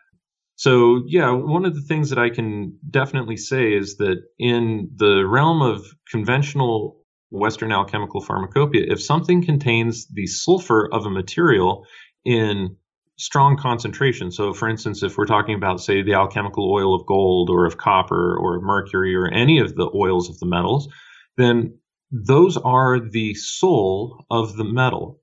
[0.61, 5.27] So, yeah, one of the things that I can definitely say is that in the
[5.27, 6.99] realm of conventional
[7.31, 11.87] Western alchemical pharmacopoeia, if something contains the sulfur of a material
[12.27, 12.77] in
[13.19, 14.31] strong concentration.
[14.31, 17.79] So, for instance, if we're talking about, say, the alchemical oil of gold or of
[17.79, 20.91] copper or of mercury or any of the oils of the metals,
[21.39, 21.79] then
[22.11, 25.23] those are the soul of the metal.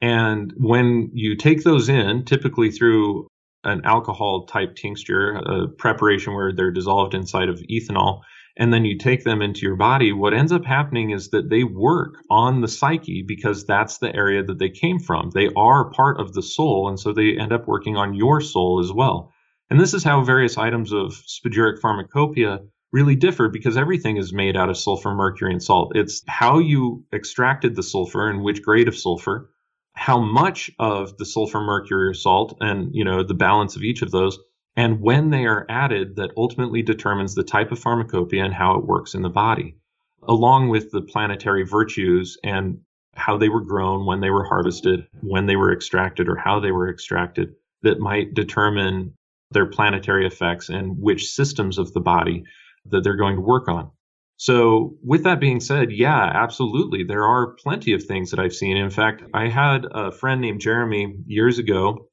[0.00, 3.28] And when you take those in, typically through
[3.64, 8.20] an alcohol type tincture, a preparation where they're dissolved inside of ethanol,
[8.56, 11.64] and then you take them into your body, what ends up happening is that they
[11.64, 15.30] work on the psyche because that's the area that they came from.
[15.30, 18.80] They are part of the soul, and so they end up working on your soul
[18.80, 19.32] as well.
[19.70, 22.60] And this is how various items of spagyric pharmacopoeia
[22.92, 25.96] really differ because everything is made out of sulfur, mercury, and salt.
[25.96, 29.50] It's how you extracted the sulfur and which grade of sulfur,
[29.94, 34.10] how much of the sulfur, mercury, salt, and you know the balance of each of
[34.10, 34.38] those
[34.76, 38.86] and when they are added that ultimately determines the type of pharmacopoeia and how it
[38.86, 39.76] works in the body,
[40.22, 42.80] along with the planetary virtues and
[43.14, 46.72] how they were grown, when they were harvested, when they were extracted, or how they
[46.72, 49.14] were extracted, that might determine
[49.52, 52.42] their planetary effects and which systems of the body
[52.86, 53.90] that they're going to work on.
[54.36, 57.04] So, with that being said, yeah, absolutely.
[57.04, 58.76] There are plenty of things that I've seen.
[58.76, 62.08] In fact, I had a friend named Jeremy years ago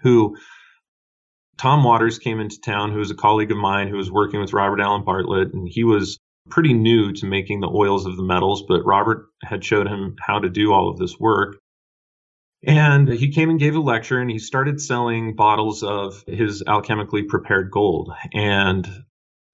[0.00, 0.36] who
[1.58, 4.52] Tom Waters came into town, who was a colleague of mine who was working with
[4.52, 6.18] Robert Allen Bartlett, and he was
[6.50, 10.38] pretty new to making the oils of the metals, but Robert had showed him how
[10.38, 11.56] to do all of this work.
[12.66, 17.28] And he came and gave a lecture and he started selling bottles of his alchemically
[17.28, 18.12] prepared gold.
[18.32, 18.88] And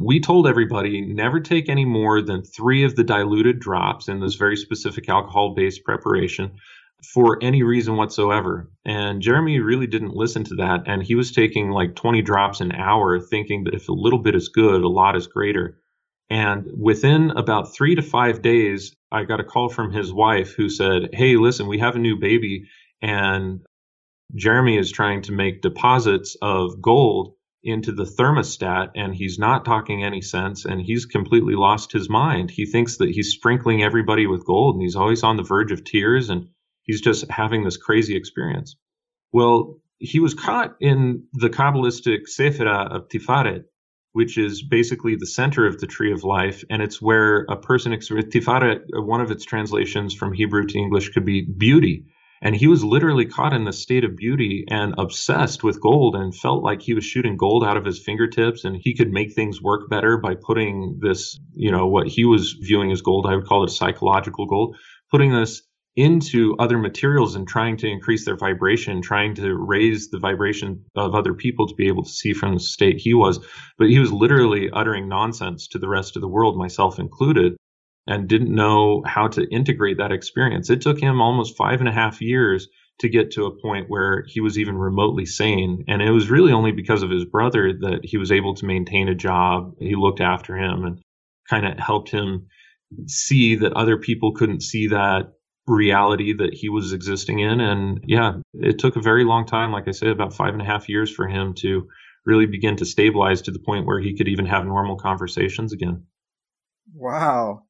[0.01, 4.35] we told everybody never take any more than three of the diluted drops in this
[4.35, 6.53] very specific alcohol based preparation
[7.13, 8.71] for any reason whatsoever.
[8.85, 10.85] And Jeremy really didn't listen to that.
[10.87, 14.35] And he was taking like 20 drops an hour, thinking that if a little bit
[14.35, 15.79] is good, a lot is greater.
[16.31, 20.71] And within about three to five days, I got a call from his wife who
[20.71, 22.69] said, Hey, listen, we have a new baby,
[23.03, 23.61] and
[24.35, 30.03] Jeremy is trying to make deposits of gold into the thermostat, and he's not talking
[30.03, 32.51] any sense, and he's completely lost his mind.
[32.51, 35.85] He thinks that he's sprinkling everybody with gold, and he's always on the verge of
[35.85, 36.49] tears, and
[36.83, 38.77] he's just having this crazy experience.
[39.33, 43.65] Well, he was caught in the Kabbalistic Sephira of Tiferet,
[44.13, 46.65] which is basically the center of the tree of life.
[46.71, 51.25] And it's where a person, Tiferet, one of its translations from Hebrew to English could
[51.25, 52.07] be beauty.
[52.43, 56.35] And he was literally caught in the state of beauty and obsessed with gold and
[56.35, 59.61] felt like he was shooting gold out of his fingertips and he could make things
[59.61, 63.27] work better by putting this, you know, what he was viewing as gold.
[63.27, 64.77] I would call it psychological gold,
[65.11, 65.63] putting this
[65.97, 71.15] into other materials and trying to increase their vibration, trying to raise the vibration of
[71.15, 73.45] other people to be able to see from the state he was.
[73.77, 77.57] But he was literally uttering nonsense to the rest of the world, myself included,
[78.11, 80.69] and didn't know how to integrate that experience.
[80.69, 82.67] It took him almost five and a half years
[82.99, 85.85] to get to a point where he was even remotely sane.
[85.87, 89.09] And it was really only because of his brother that he was able to maintain
[89.09, 89.77] a job.
[89.79, 91.01] He looked after him and
[91.49, 92.49] kind of helped him
[93.07, 95.33] see that other people couldn't see that
[95.69, 97.61] reality that he was existing in.
[97.61, 100.67] And yeah, it took a very long time, like I said, about five and a
[100.67, 101.87] half years for him to
[102.27, 106.07] really begin to stabilize to the point where he could even have normal conversations again.
[106.93, 107.63] Wow.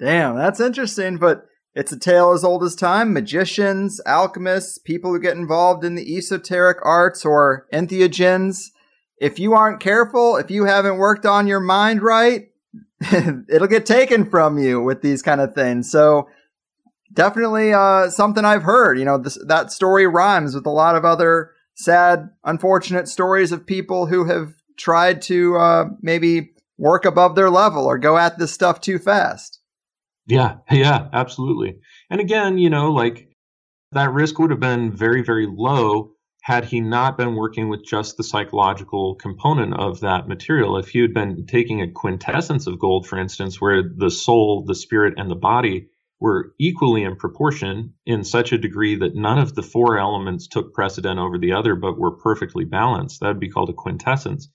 [0.00, 3.12] Damn, that's interesting, but it's a tale as old as time.
[3.12, 8.70] Magicians, alchemists, people who get involved in the esoteric arts or entheogens.
[9.20, 12.50] If you aren't careful, if you haven't worked on your mind right,
[13.12, 15.90] it'll get taken from you with these kind of things.
[15.90, 16.28] So
[17.12, 18.98] definitely uh, something I've heard.
[18.98, 23.66] You know, this, that story rhymes with a lot of other sad, unfortunate stories of
[23.66, 28.52] people who have tried to uh, maybe work above their level or go at this
[28.52, 29.57] stuff too fast.
[30.28, 31.80] Yeah, yeah, absolutely.
[32.10, 33.28] And again, you know, like
[33.92, 36.12] that risk would have been very, very low
[36.42, 40.78] had he not been working with just the psychological component of that material.
[40.78, 44.74] If he had been taking a quintessence of gold, for instance, where the soul, the
[44.74, 45.88] spirit, and the body
[46.20, 50.74] were equally in proportion in such a degree that none of the four elements took
[50.74, 53.20] precedent over the other, but were perfectly balanced.
[53.20, 54.48] That would be called a quintessence.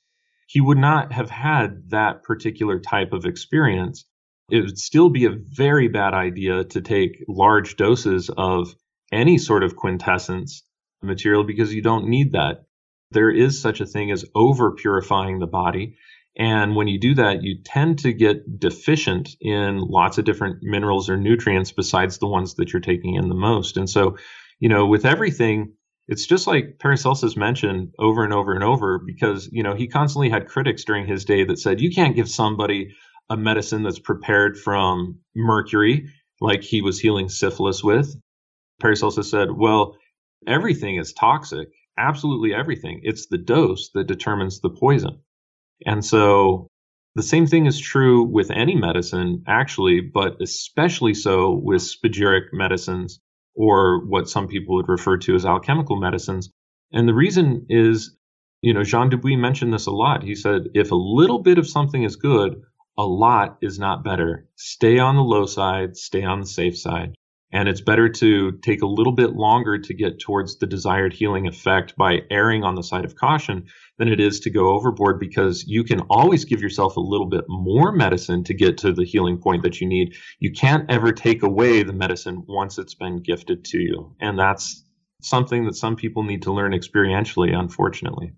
[0.48, 4.06] He would not have had that particular type of experience.
[4.50, 8.74] It would still be a very bad idea to take large doses of
[9.12, 10.64] any sort of quintessence
[11.02, 12.66] material because you don't need that.
[13.12, 15.98] There is such a thing as over purifying the body.
[16.36, 21.10] And when you do that, you tend to get deficient in lots of different minerals
[21.10, 23.78] or nutrients besides the ones that you're taking in the most.
[23.78, 24.18] And so,
[24.60, 25.74] you know, with everything,
[26.08, 30.30] it's just like Paracelsus mentioned over and over and over because, you know, he constantly
[30.30, 32.96] had critics during his day that said, you can't give somebody
[33.30, 36.10] a medicine that's prepared from mercury,
[36.42, 38.16] like he was healing syphilis with.
[38.82, 39.98] Paracelsus said, well,
[40.48, 43.02] everything is toxic, absolutely everything.
[43.04, 45.20] It's the dose that determines the poison.
[45.86, 46.68] And so
[47.16, 53.20] the same thing is true with any medicine, actually, but especially so with spagyric medicines
[53.56, 56.50] or what some people would refer to as alchemical medicines.
[56.92, 58.16] And the reason is,
[58.62, 60.24] you know, Jean Dubuis mentioned this a lot.
[60.24, 62.62] He said, if a little bit of something is good,
[62.98, 64.48] a lot is not better.
[64.56, 67.16] Stay on the low side, stay on the safe side.
[67.52, 71.48] And it's better to take a little bit longer to get towards the desired healing
[71.48, 73.68] effect by erring on the side of caution
[74.00, 77.46] than it is to go overboard because you can always give yourself a little bit
[77.48, 80.16] more medicine to get to the healing point that you need.
[80.40, 84.16] You can't ever take away the medicine once it's been gifted to you.
[84.20, 84.84] And that's
[85.22, 88.34] something that some people need to learn experientially, unfortunately.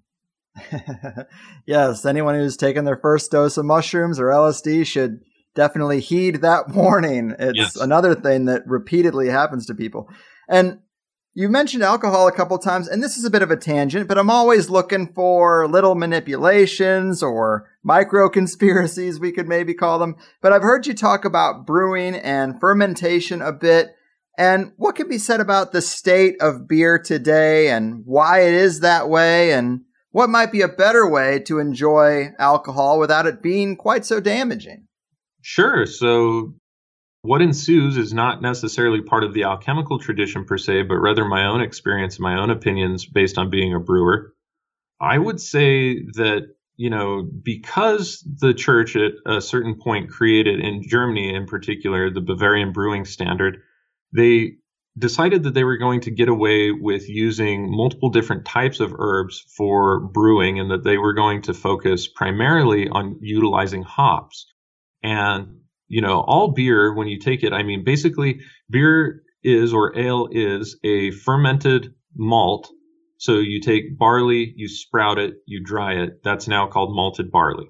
[1.66, 5.22] yes, anyone who's taken their first dose of mushrooms or LSD should
[5.56, 7.36] definitely heed that warning.
[7.40, 7.76] It's yes.
[7.76, 10.10] another thing that repeatedly happens to people.
[10.48, 10.80] And
[11.34, 14.18] you mentioned alcohol a couple times, and this is a bit of a tangent, but
[14.18, 20.16] I'm always looking for little manipulations or micro conspiracies, we could maybe call them.
[20.42, 23.96] But I've heard you talk about brewing and fermentation a bit.
[24.38, 28.82] And what can be said about the state of beer today and why it is
[28.82, 29.85] that way and
[30.16, 34.88] what might be a better way to enjoy alcohol without it being quite so damaging?
[35.42, 35.86] Sure.
[35.86, 36.54] So,
[37.24, 41.48] what ensues is not necessarily part of the alchemical tradition per se, but rather my
[41.48, 44.34] own experience and my own opinions based on being a brewer.
[45.02, 46.44] I would say that,
[46.78, 52.22] you know, because the church at a certain point created in Germany in particular the
[52.22, 53.64] Bavarian brewing standard,
[54.14, 54.60] they
[54.98, 59.44] decided that they were going to get away with using multiple different types of herbs
[59.58, 64.46] for brewing and that they were going to focus primarily on utilizing hops.
[65.04, 68.40] And, you know, all beer, when you take it, I mean, basically,
[68.70, 72.70] beer is or ale is a fermented malt.
[73.18, 76.24] So you take barley, you sprout it, you dry it.
[76.24, 77.68] That's now called malted barley.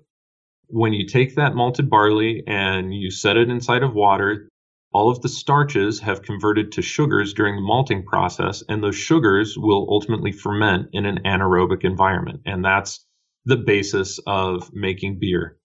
[0.67, 4.49] When you take that malted barley and you set it inside of water,
[4.95, 9.57] all of the starches have converted to sugars during the malting process, and those sugars
[9.57, 12.39] will ultimately ferment in an anaerobic environment.
[12.45, 13.05] And that's
[13.43, 15.57] the basis of making beer.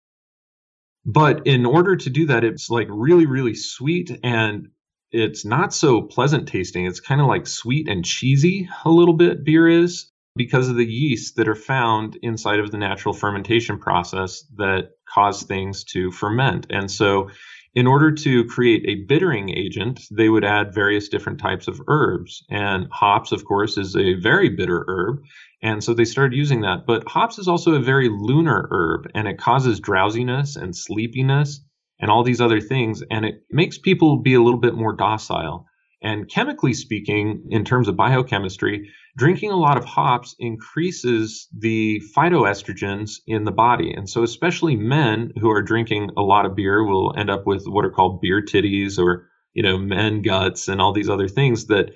[1.07, 4.67] But in order to do that, it's like really, really sweet and
[5.13, 6.87] it's not so pleasant tasting.
[6.87, 10.85] It's kind of like sweet and cheesy a little bit, beer is, because of the
[10.85, 16.67] yeasts that are found inside of the natural fermentation process that cause things to ferment.
[16.71, 17.31] And so,
[17.75, 22.45] in order to create a bittering agent, they would add various different types of herbs.
[22.51, 25.23] And hops, of course, is a very bitter herb.
[25.63, 26.87] And so they started using that.
[26.87, 31.61] But hops is also a very lunar herb and it causes drowsiness and sleepiness
[32.01, 33.03] and all these other things.
[33.09, 35.67] And it makes people be a little bit more docile.
[36.03, 43.17] And chemically speaking, in terms of biochemistry, drinking a lot of hops increases the phytoestrogens
[43.27, 43.93] in the body.
[43.93, 47.65] And so, especially men who are drinking a lot of beer will end up with
[47.67, 51.67] what are called beer titties or, you know, men guts and all these other things
[51.67, 51.91] that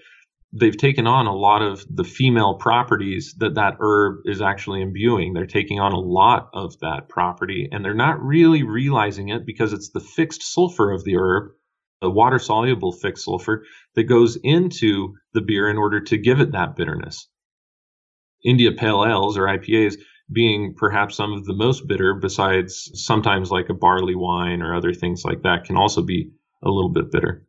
[0.54, 5.32] they've taken on a lot of the female properties that that herb is actually imbuing.
[5.32, 9.72] They're taking on a lot of that property and they're not really realizing it because
[9.72, 11.52] it's the fixed sulfur of the herb,
[12.04, 16.52] the water soluble fixed sulfur that goes into the beer in order to give it
[16.52, 17.28] that bitterness.
[18.44, 19.96] India Pale Ales or IPAs
[20.30, 24.92] being perhaps some of the most bitter besides sometimes like a barley wine or other
[24.92, 26.30] things like that can also be
[26.62, 27.46] a little bit bitter.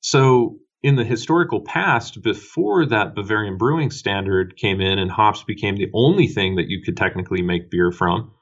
[0.00, 5.76] So in the historical past, before that Bavarian brewing standard came in and hops became
[5.76, 8.32] the only thing that you could technically make beer from,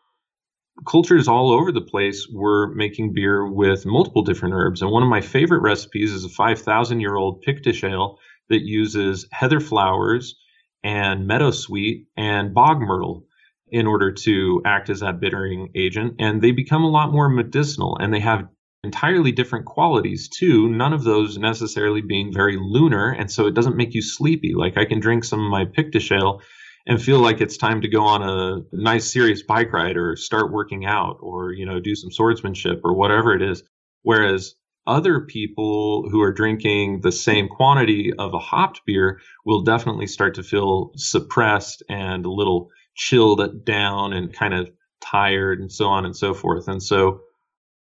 [0.85, 4.83] cultures all over the place were making beer with multiple different herbs.
[4.83, 8.19] And one of my favorite recipes is a 5,000 year old Pictish ale
[8.49, 10.37] that uses heather flowers
[10.83, 13.25] and meadowsweet and bog myrtle
[13.69, 16.15] in order to act as that bittering agent.
[16.19, 18.47] And they become a lot more medicinal and they have
[18.85, 20.69] entirely different qualities too.
[20.69, 24.55] None of those necessarily being very lunar, and so it doesn't make you sleepy.
[24.55, 26.41] Like I can drink some of my Pictish ale
[26.87, 30.53] and feel like it's time to go on a nice serious bike ride or start
[30.53, 33.63] working out or you know do some swordsmanship or whatever it is.
[34.03, 34.55] Whereas
[34.87, 40.35] other people who are drinking the same quantity of a hopped beer will definitely start
[40.37, 44.71] to feel suppressed and a little chilled down and kind of
[45.01, 46.69] tired and so on and so forth.
[46.69, 47.21] And so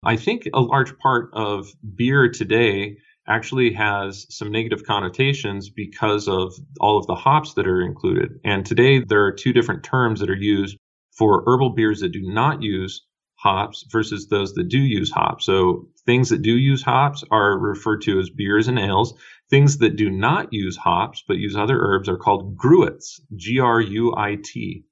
[0.04, 2.98] I think a large part of beer today
[3.28, 8.40] actually has some negative connotations because of all of the hops that are included.
[8.44, 10.78] And today there are two different terms that are used
[11.18, 13.06] for herbal beers that do not use
[13.36, 15.46] hops versus those that do use hops.
[15.46, 19.14] So things that do use hops are referred to as beers and ales.
[19.50, 23.80] Things that do not use hops but use other herbs are called gruits, G R
[23.80, 24.86] U I T.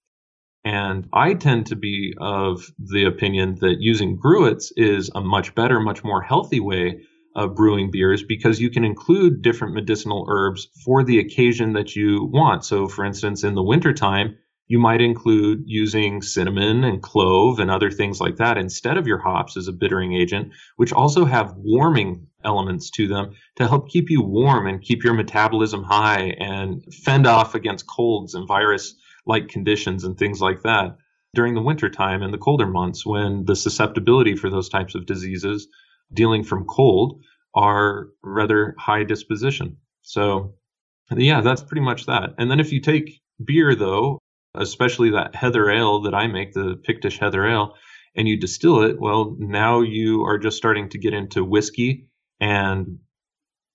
[0.64, 5.80] And I tend to be of the opinion that using gruits is a much better,
[5.80, 7.02] much more healthy way
[7.36, 12.30] of brewing beers because you can include different medicinal herbs for the occasion that you
[12.32, 12.64] want.
[12.64, 17.92] So, for instance, in the wintertime, you might include using cinnamon and clove and other
[17.92, 22.28] things like that instead of your hops as a bittering agent, which also have warming
[22.44, 27.28] elements to them to help keep you warm and keep your metabolism high and fend
[27.28, 30.98] off against colds and virus like conditions and things like that
[31.34, 35.68] during the wintertime and the colder months when the susceptibility for those types of diseases
[36.14, 37.22] dealing from cold
[37.54, 39.78] are rather high disposition.
[40.04, 40.56] So,
[41.12, 42.32] yeah, that's pretty much that.
[42.38, 44.20] And then if you take beer, though,
[44.56, 47.74] especially that heather ale that I make, the Pictish heather ale,
[48.16, 52.08] and you distill it, well, now you are just starting to get into whiskey
[52.40, 53.00] and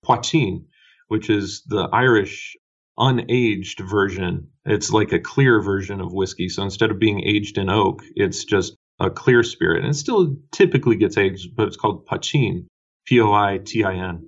[0.04, 0.64] poitín,
[1.08, 2.56] which is the Irish
[2.98, 4.48] unaged version.
[4.64, 6.48] It's like a clear version of whiskey.
[6.48, 9.84] So instead of being aged in oak, it's just a clear spirit.
[9.84, 12.66] And it still typically gets aged, but it's called poitín,
[13.06, 14.26] P O I T I N.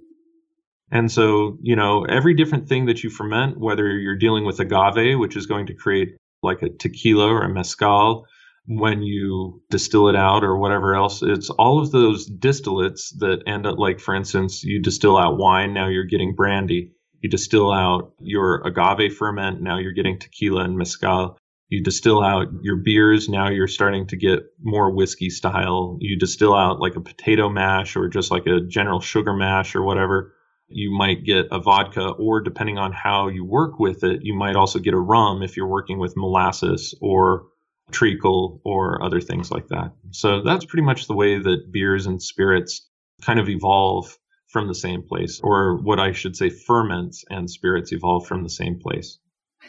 [0.91, 5.19] And so, you know, every different thing that you ferment, whether you're dealing with agave,
[5.19, 8.27] which is going to create like a tequila or a mezcal,
[8.67, 13.67] when you distill it out or whatever else, it's all of those distillates that end
[13.67, 16.93] up, like, for instance, you distill out wine, now you're getting brandy
[17.23, 19.63] you distill out your agave ferment.
[19.63, 21.39] Now you're getting tequila and mezcal.
[21.73, 23.31] You distill out your beers.
[23.31, 25.97] Now you're starting to get more whiskey style.
[26.03, 29.83] You distill out like a potato mash or just like a general sugar mash or
[29.83, 30.35] whatever.
[30.69, 34.55] You might get a vodka, or depending on how you work with it, you might
[34.55, 37.47] also get a rum if you're working with molasses or
[37.91, 39.93] treacle or other things like that.
[40.11, 42.87] So that's pretty much the way that beers and spirits
[43.23, 44.19] kind of evolve
[44.49, 48.51] from the same place, or what I should say, ferments and spirits evolve from the
[48.51, 49.17] same place.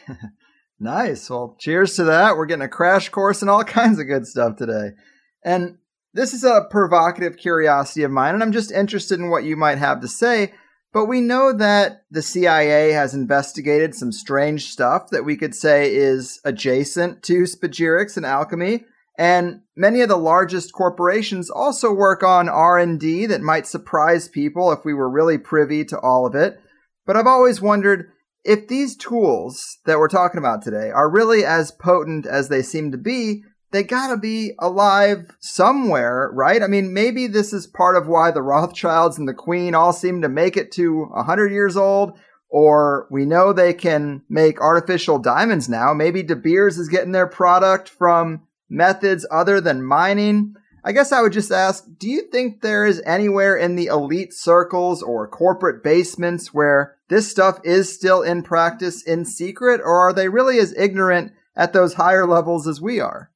[0.78, 1.30] nice.
[1.30, 2.36] Well, cheers to that.
[2.36, 4.90] We're getting a crash course and all kinds of good stuff today.
[5.44, 5.78] And
[6.14, 9.78] this is a provocative curiosity of mine, and I'm just interested in what you might
[9.78, 10.52] have to say.
[10.92, 15.92] But we know that the CIA has investigated some strange stuff that we could say
[15.92, 18.84] is adjacent to spagyrics and alchemy.
[19.18, 24.84] And many of the largest corporations also work on R&D that might surprise people if
[24.84, 26.60] we were really privy to all of it.
[27.06, 28.10] But I've always wondered
[28.44, 32.92] if these tools that we're talking about today are really as potent as they seem
[32.92, 33.42] to be,
[33.72, 36.62] they gotta be alive somewhere, right?
[36.62, 40.22] I mean, maybe this is part of why the Rothschilds and the Queen all seem
[40.22, 42.16] to make it to 100 years old,
[42.48, 45.92] or we know they can make artificial diamonds now.
[45.92, 50.54] Maybe De Beers is getting their product from methods other than mining?
[50.86, 54.34] I guess I would just ask do you think there is anywhere in the elite
[54.34, 60.12] circles or corporate basements where this stuff is still in practice in secret, or are
[60.12, 63.30] they really as ignorant at those higher levels as we are?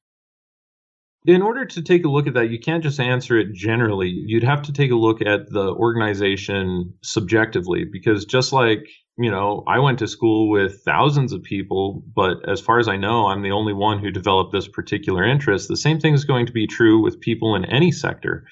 [1.25, 4.09] In order to take a look at that, you can't just answer it generally.
[4.09, 8.87] You'd have to take a look at the organization subjectively, because just like
[9.21, 12.95] you know, I went to school with thousands of people, but as far as I
[12.95, 15.67] know, I'm the only one who developed this particular interest.
[15.67, 18.45] The same thing is going to be true with people in any sector.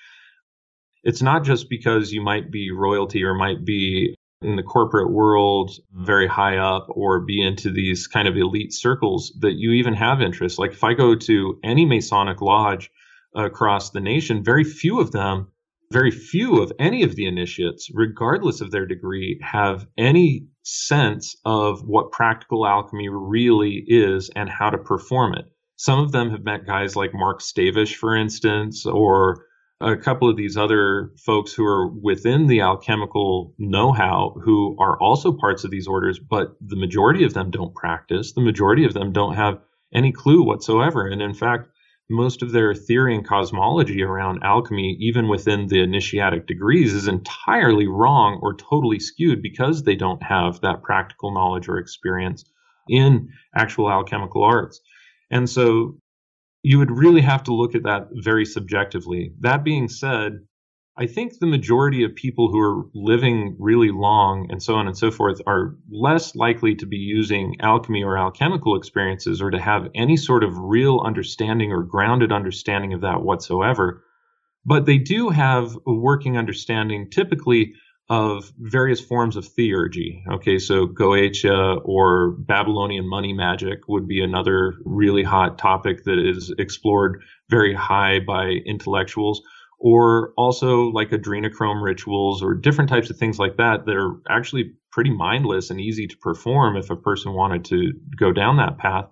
[1.06, 5.72] It's not just because you might be royalty or might be in the corporate world
[5.72, 6.06] mm.
[6.06, 10.22] very high up or be into these kind of elite circles that you even have
[10.22, 10.60] interest.
[10.60, 12.92] Like if I go to any Masonic lodge
[13.34, 15.48] across the nation, very few of them
[15.92, 21.82] very few of any of the initiates, regardless of their degree, have any sense of
[21.82, 25.46] what practical alchemy really is and how to perform it.
[25.78, 29.46] Some of them have met guys like Mark Stavish, for instance, or
[29.80, 35.00] a couple of these other folks who are within the alchemical know how who are
[35.00, 38.34] also parts of these orders, but the majority of them don't practice.
[38.34, 39.60] The majority of them don't have
[39.94, 41.08] any clue whatsoever.
[41.08, 41.70] And in fact,
[42.10, 47.88] most of their theory and cosmology around alchemy, even within the initiatic degrees, is entirely
[47.88, 52.46] wrong or totally skewed because they don't have that practical knowledge or experience
[52.88, 54.80] in actual alchemical arts.
[55.30, 55.98] And so
[56.64, 59.34] you would really have to look at that very subjectively.
[59.42, 60.40] That being said,
[61.00, 64.98] I think the majority of people who are living really long and so on and
[64.98, 69.90] so forth are less likely to be using alchemy or alchemical experiences or to have
[69.94, 74.04] any sort of real understanding or grounded understanding of that whatsoever.
[74.66, 77.76] But they do have a working understanding typically
[78.10, 80.24] of various forms of theurgy.
[80.32, 86.52] Okay, so Goetia or Babylonian money magic would be another really hot topic that is
[86.58, 89.42] explored very high by intellectuals
[89.78, 94.74] or also like adrenochrome rituals or different types of things like that that are actually
[94.92, 99.06] pretty mindless and easy to perform if a person wanted to go down that path.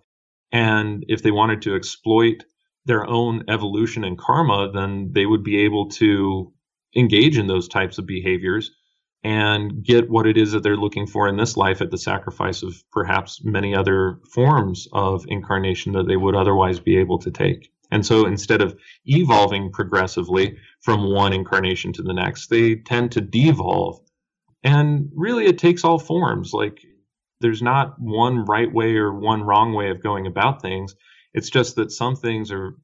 [0.51, 2.43] And if they wanted to exploit
[2.86, 6.51] their own evolution and karma, then they would be able to
[6.95, 8.72] engage in those types of behaviors
[9.24, 12.61] and get what it is that they're looking for in this life at the sacrifice
[12.61, 17.72] of perhaps many other forms of incarnation that they would otherwise be able to take.
[17.95, 23.21] And so instead of evolving progressively from one incarnation to the next, they tend to
[23.21, 24.01] devolve.
[24.65, 26.51] And really, it takes all forms.
[26.51, 26.81] Like,
[27.39, 30.93] there's not one right way or one wrong way of going about things.
[31.33, 32.75] It's just that some things are,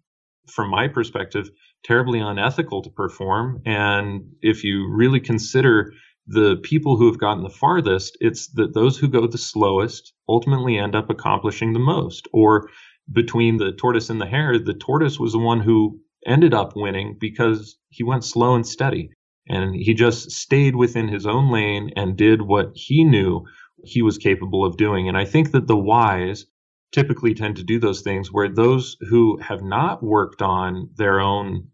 [0.47, 1.49] from my perspective,
[1.83, 3.61] terribly unethical to perform.
[3.65, 5.91] And if you really consider
[6.25, 10.77] the people who have gotten the farthest, it's that those who go the slowest ultimately
[10.77, 12.29] end up accomplishing the most.
[12.31, 12.69] Or
[13.11, 17.17] between the tortoise and the hare, the tortoise was the one who ended up winning
[17.19, 19.09] because he went slow and steady.
[19.47, 23.45] And he just stayed within his own lane and did what he knew
[23.83, 25.07] he was capable of doing.
[25.07, 26.45] And I think that the wise
[26.91, 31.67] typically tend to do those things where those who have not worked on their own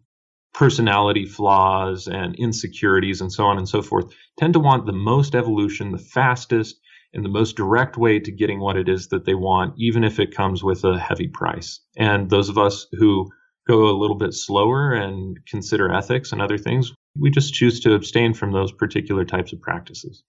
[0.54, 4.06] personality flaws and insecurities and so on and so forth
[4.38, 6.80] tend to want the most evolution, the fastest,
[7.12, 10.18] in the most direct way to getting what it is that they want, even if
[10.18, 11.80] it comes with a heavy price.
[11.96, 13.30] And those of us who
[13.66, 17.94] go a little bit slower and consider ethics and other things, we just choose to
[17.94, 20.22] abstain from those particular types of practices.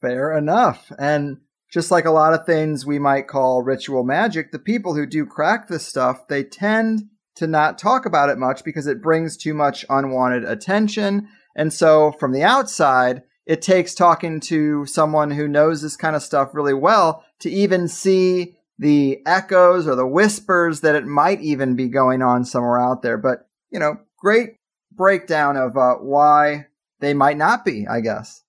[0.00, 0.90] Fair enough.
[0.98, 1.38] And
[1.70, 5.26] just like a lot of things we might call ritual magic, the people who do
[5.26, 7.02] crack this stuff, they tend
[7.36, 11.28] to not talk about it much because it brings too much unwanted attention.
[11.56, 16.22] And so from the outside, it takes talking to someone who knows this kind of
[16.22, 21.74] stuff really well to even see the echoes or the whispers that it might even
[21.74, 23.18] be going on somewhere out there.
[23.18, 24.50] But, you know, great
[24.92, 26.68] breakdown of uh, why
[27.00, 28.44] they might not be, I guess.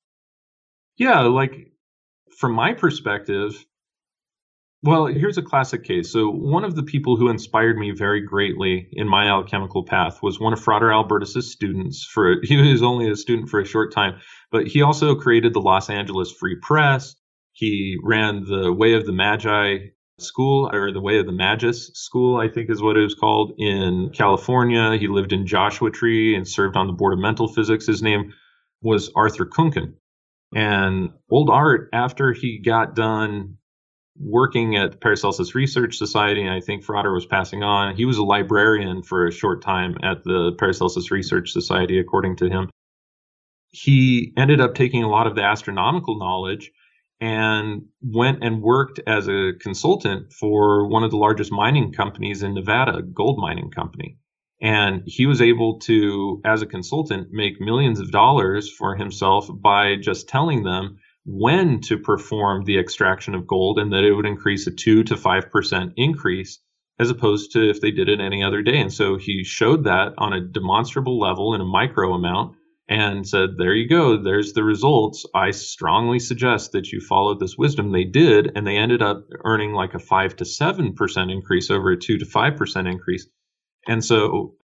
[0.98, 1.72] Yeah, like
[2.38, 3.66] from my perspective,
[4.84, 6.12] well, here's a classic case.
[6.12, 10.40] So, one of the people who inspired me very greatly in my alchemical path was
[10.40, 12.04] one of Frater Albertus's students.
[12.04, 14.20] For he was only a student for a short time,
[14.52, 17.16] but he also created the Los Angeles Free Press.
[17.54, 19.88] He ran the Way of the Magi
[20.20, 23.54] school, or the Way of the Magus school, I think is what it was called
[23.58, 24.98] in California.
[24.98, 27.88] He lived in Joshua Tree and served on the board of mental physics.
[27.88, 28.34] His name
[28.82, 29.96] was Arthur Kunkin.
[30.54, 33.58] And old Art, after he got done
[34.20, 37.96] working at the Paracelsus Research Society, and I think Frater was passing on.
[37.96, 42.50] He was a librarian for a short time at the Paracelsus Research Society, according to
[42.50, 42.70] him.
[43.72, 46.72] He ended up taking a lot of the astronomical knowledge
[47.22, 52.54] and went and worked as a consultant for one of the largest mining companies in
[52.54, 54.18] Nevada, a gold mining company.
[54.60, 59.96] And he was able to, as a consultant, make millions of dollars for himself by
[59.96, 64.68] just telling them when to perform the extraction of gold and that it would increase
[64.68, 66.60] a 2 to 5% increase
[67.00, 68.80] as opposed to if they did it any other day.
[68.80, 72.56] And so he showed that on a demonstrable level in a micro amount
[72.92, 75.26] and said, There you go, there's the results.
[75.34, 77.94] I strongly suggest that you follow this wisdom.
[77.94, 81.98] They did, and they ended up earning like a 5 to 7% increase over a
[81.98, 83.28] 2 to 5% increase.
[83.88, 84.56] And so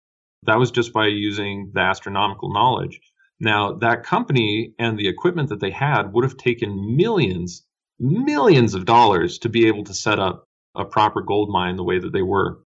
[0.43, 2.99] that was just by using the astronomical knowledge.
[3.39, 7.65] Now, that company and the equipment that they had would have taken millions,
[7.97, 10.43] millions of dollars to be able to set up
[10.75, 12.59] a proper gold mine the way that they were.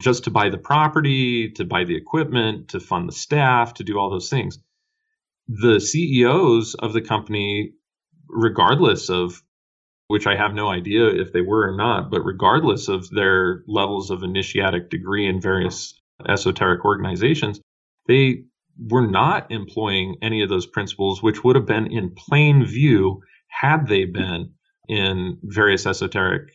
[0.00, 3.98] Just to buy the property, to buy the equipment, to fund the staff, to do
[3.98, 4.58] all those things.
[5.52, 7.72] The CEOs of the company,
[8.28, 9.42] regardless of
[10.06, 14.12] which I have no idea if they were or not, but regardless of their levels
[14.12, 17.60] of initiatic degree in various esoteric organizations,
[18.06, 18.44] they
[18.78, 23.88] were not employing any of those principles, which would have been in plain view had
[23.88, 24.52] they been
[24.88, 26.52] in various esoteric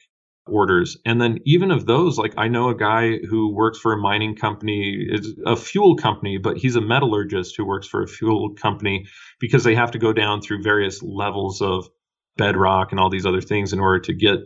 [0.47, 0.97] orders.
[1.05, 4.35] And then even of those, like I know a guy who works for a mining
[4.35, 9.05] company, is a fuel company, but he's a metallurgist who works for a fuel company
[9.39, 11.89] because they have to go down through various levels of
[12.37, 14.39] bedrock and all these other things in order to get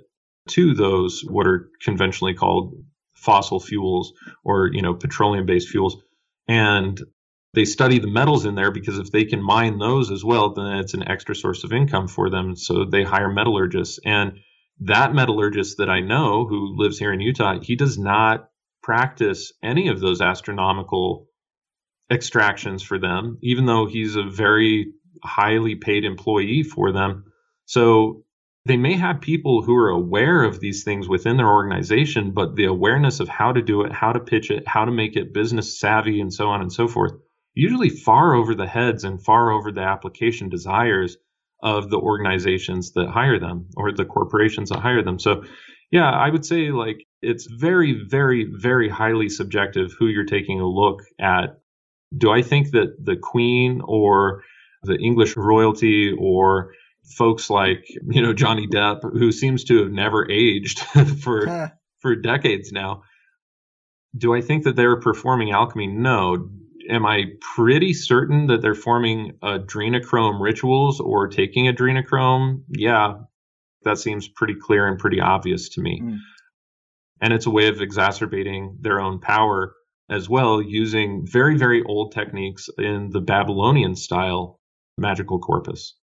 [0.50, 2.74] to those what are conventionally called
[3.14, 5.98] fossil fuels or you know petroleum based fuels
[6.48, 7.02] and
[7.54, 10.78] they study the metals in there because if they can mine those as well, then
[10.78, 12.56] it's an extra source of income for them.
[12.56, 14.00] So they hire metallurgists.
[14.06, 14.40] And
[14.82, 18.50] that metallurgist that I know who lives here in Utah, he does not
[18.82, 21.28] practice any of those astronomical
[22.10, 27.26] extractions for them, even though he's a very highly paid employee for them.
[27.66, 28.24] So
[28.66, 32.66] they may have people who are aware of these things within their organization, but the
[32.66, 35.80] awareness of how to do it, how to pitch it, how to make it business
[35.80, 37.14] savvy, and so on and so forth
[37.54, 41.18] usually far over the heads and far over the application desires
[41.62, 45.20] of the organizations that hire them or the corporations that hire them.
[45.20, 45.44] So,
[45.92, 50.68] yeah, I would say like it's very, very, very highly subjective who you're taking a
[50.68, 51.60] look at.
[52.18, 54.44] Do I think that the Queen or
[54.84, 56.74] the English royalty or
[57.18, 60.80] folks like you know Johnny Depp, who seems to have never aged
[61.24, 63.04] for for decades now,
[64.18, 65.88] do I think that they were performing alchemy?
[65.88, 66.50] No
[66.90, 67.26] am I
[67.56, 72.64] pretty certain that they're forming adrenochrome rituals or taking adrenochrome?
[72.70, 73.16] Yeah,
[73.84, 76.02] that seems pretty clear and pretty obvious to me.
[76.04, 76.18] Mm.
[77.22, 79.76] And it's a way of exacerbating their own power
[80.10, 84.60] as well, using very, very old techniques in the Babylonian style
[84.98, 85.96] magical corpus.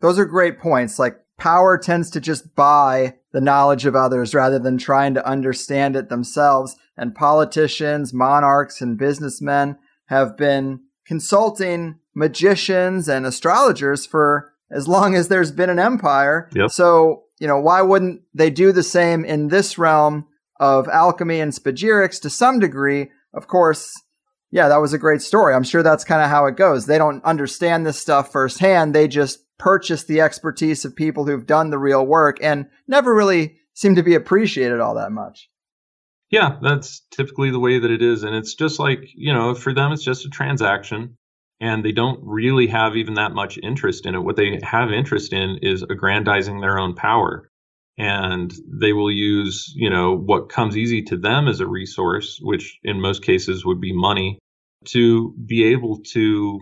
[0.00, 0.98] Those are great points.
[0.98, 5.96] Like power tends to just buy the knowledge of others rather than trying to understand
[5.96, 6.76] it themselves.
[6.96, 9.76] And politicians, monarchs, and businessmen
[10.06, 16.48] have been consulting magicians and astrologers for as long as there's been an empire.
[16.54, 16.70] Yep.
[16.70, 20.26] So, you know, why wouldn't they do the same in this realm
[20.60, 23.10] of alchemy and spagyrics to some degree?
[23.34, 23.92] Of course,
[24.50, 25.54] yeah, that was a great story.
[25.54, 26.86] I'm sure that's kind of how it goes.
[26.86, 28.94] They don't understand this stuff firsthand.
[28.94, 33.56] They just purchase the expertise of people who've done the real work and never really
[33.74, 35.48] seem to be appreciated all that much.
[36.32, 38.22] Yeah, that's typically the way that it is.
[38.22, 41.18] And it's just like, you know, for them, it's just a transaction
[41.60, 44.24] and they don't really have even that much interest in it.
[44.24, 47.50] What they have interest in is aggrandizing their own power.
[47.98, 52.78] And they will use, you know, what comes easy to them as a resource, which
[52.82, 54.38] in most cases would be money,
[54.86, 56.60] to be able to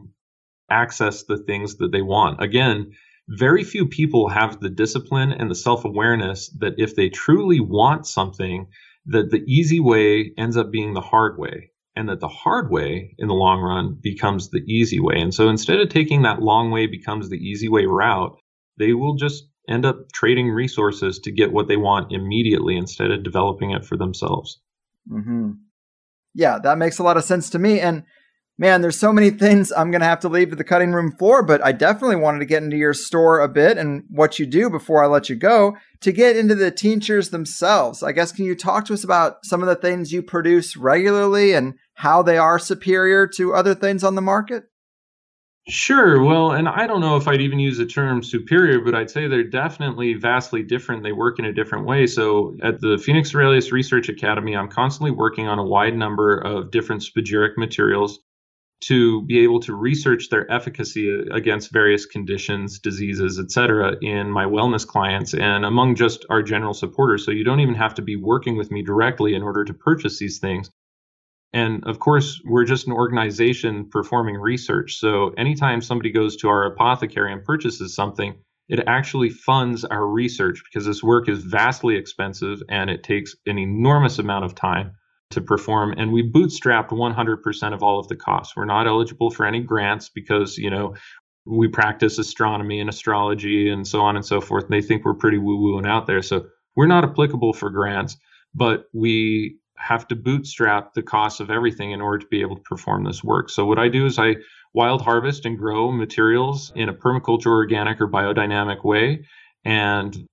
[0.68, 2.42] access the things that they want.
[2.42, 2.92] Again,
[3.28, 8.66] very few people have the discipline and the self-awareness that if they truly want something
[9.07, 13.14] that the easy way ends up being the hard way and that the hard way
[13.18, 15.16] in the long run becomes the easy way.
[15.18, 18.38] And so instead of taking that long way becomes the easy way route
[18.78, 23.22] they will just end up trading resources to get what they want immediately instead of
[23.22, 24.59] developing it for themselves.
[25.11, 25.53] Mm-hmm.
[26.34, 27.80] yeah that makes a lot of sense to me.
[27.80, 28.05] And
[28.61, 31.12] man, there's so many things I'm going to have to leave to the cutting room
[31.18, 34.44] for, but I definitely wanted to get into your store a bit and what you
[34.44, 38.02] do before I let you go to get into the tinctures themselves.
[38.02, 41.54] I guess, can you talk to us about some of the things you produce regularly
[41.54, 44.64] and how they are superior to other things on the market?
[45.66, 46.22] Sure.
[46.22, 49.26] Well, and I don't know if I'd even use the term superior, but I'd say
[49.26, 51.02] they're definitely vastly different.
[51.02, 52.06] They work in a different way.
[52.06, 56.70] So at the Phoenix Aurelius Research Academy, I'm constantly working on a wide number of
[56.70, 58.18] different spagyric materials
[58.82, 64.44] to be able to research their efficacy against various conditions, diseases, et cetera, in my
[64.44, 67.24] wellness clients and among just our general supporters.
[67.24, 70.18] So you don't even have to be working with me directly in order to purchase
[70.18, 70.70] these things.
[71.52, 74.94] And of course, we're just an organization performing research.
[74.96, 78.34] So anytime somebody goes to our apothecary and purchases something,
[78.68, 83.58] it actually funds our research because this work is vastly expensive and it takes an
[83.58, 84.92] enormous amount of time
[85.30, 88.56] to perform and we bootstrapped 100% of all of the costs.
[88.56, 90.94] We're not eligible for any grants because you know
[91.46, 95.14] we practice astronomy and astrology and so on and so forth and they think we're
[95.14, 96.22] pretty woo woo and out there.
[96.22, 98.16] So we're not applicable for grants
[98.54, 102.62] but we have to bootstrap the cost of everything in order to be able to
[102.62, 103.50] perform this work.
[103.50, 104.34] So what i do is i
[104.74, 109.24] wild harvest and grow materials in a permaculture organic or biodynamic way
[109.64, 110.26] and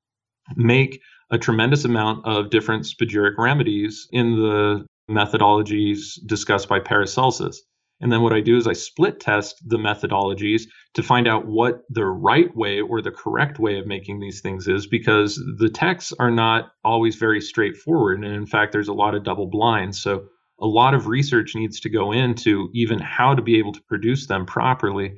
[0.55, 1.01] make
[1.31, 7.61] a tremendous amount of different spagyric remedies in the methodologies discussed by Paracelsus.
[7.99, 10.63] And then what I do is I split test the methodologies
[10.93, 14.67] to find out what the right way or the correct way of making these things
[14.67, 18.23] is because the texts are not always very straightforward.
[18.23, 20.01] And in fact, there's a lot of double blinds.
[20.01, 20.25] So
[20.59, 24.27] a lot of research needs to go into even how to be able to produce
[24.27, 25.15] them properly.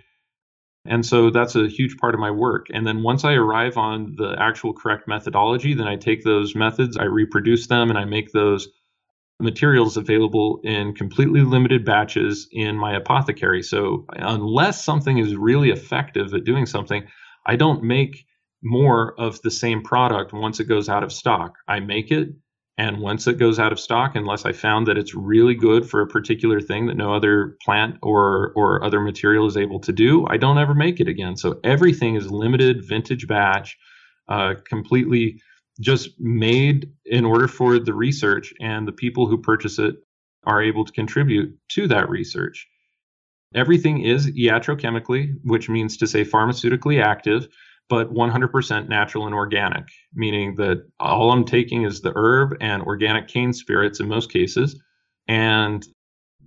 [0.90, 2.68] And so that's a huge part of my work.
[2.74, 6.98] And then once I arrive on the actual correct methodology, then I take those methods,
[6.98, 8.68] I reproduce them, and I make those
[9.40, 13.62] materials available in completely limited batches in my apothecary.
[13.62, 17.08] So unless something is really effective at doing something,
[17.46, 18.26] I don't make
[18.64, 21.54] more of the same product once it goes out of stock.
[21.68, 22.30] I make it
[22.80, 26.00] and once it goes out of stock, unless I found that it's really good for
[26.00, 30.26] a particular thing that no other plant or or other material is able to do,
[30.30, 31.36] I don't ever make it again.
[31.36, 33.78] So everything is limited, vintage batch,
[34.30, 35.42] uh, completely
[35.82, 39.96] just made in order for the research, and the people who purchase it
[40.46, 42.66] are able to contribute to that research.
[43.54, 47.50] Everything is iatrochemically, which means to say pharmaceutically active
[47.90, 53.28] but 100% natural and organic, meaning that all I'm taking is the herb and organic
[53.28, 54.80] cane spirits in most cases
[55.28, 55.86] and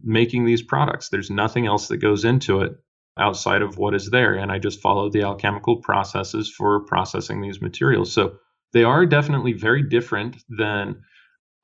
[0.03, 1.09] making these products.
[1.09, 2.73] There's nothing else that goes into it
[3.19, 4.35] outside of what is there.
[4.35, 8.13] And I just follow the alchemical processes for processing these materials.
[8.13, 8.37] So
[8.73, 11.03] they are definitely very different than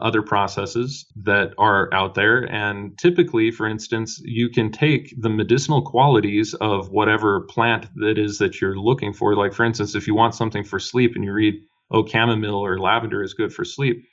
[0.01, 2.42] other processes that are out there.
[2.42, 8.38] And typically, for instance, you can take the medicinal qualities of whatever plant that is
[8.38, 9.34] that you're looking for.
[9.34, 11.55] Like, for instance, if you want something for sleep and you read,
[11.90, 14.05] oh, chamomile or lavender is good for sleep,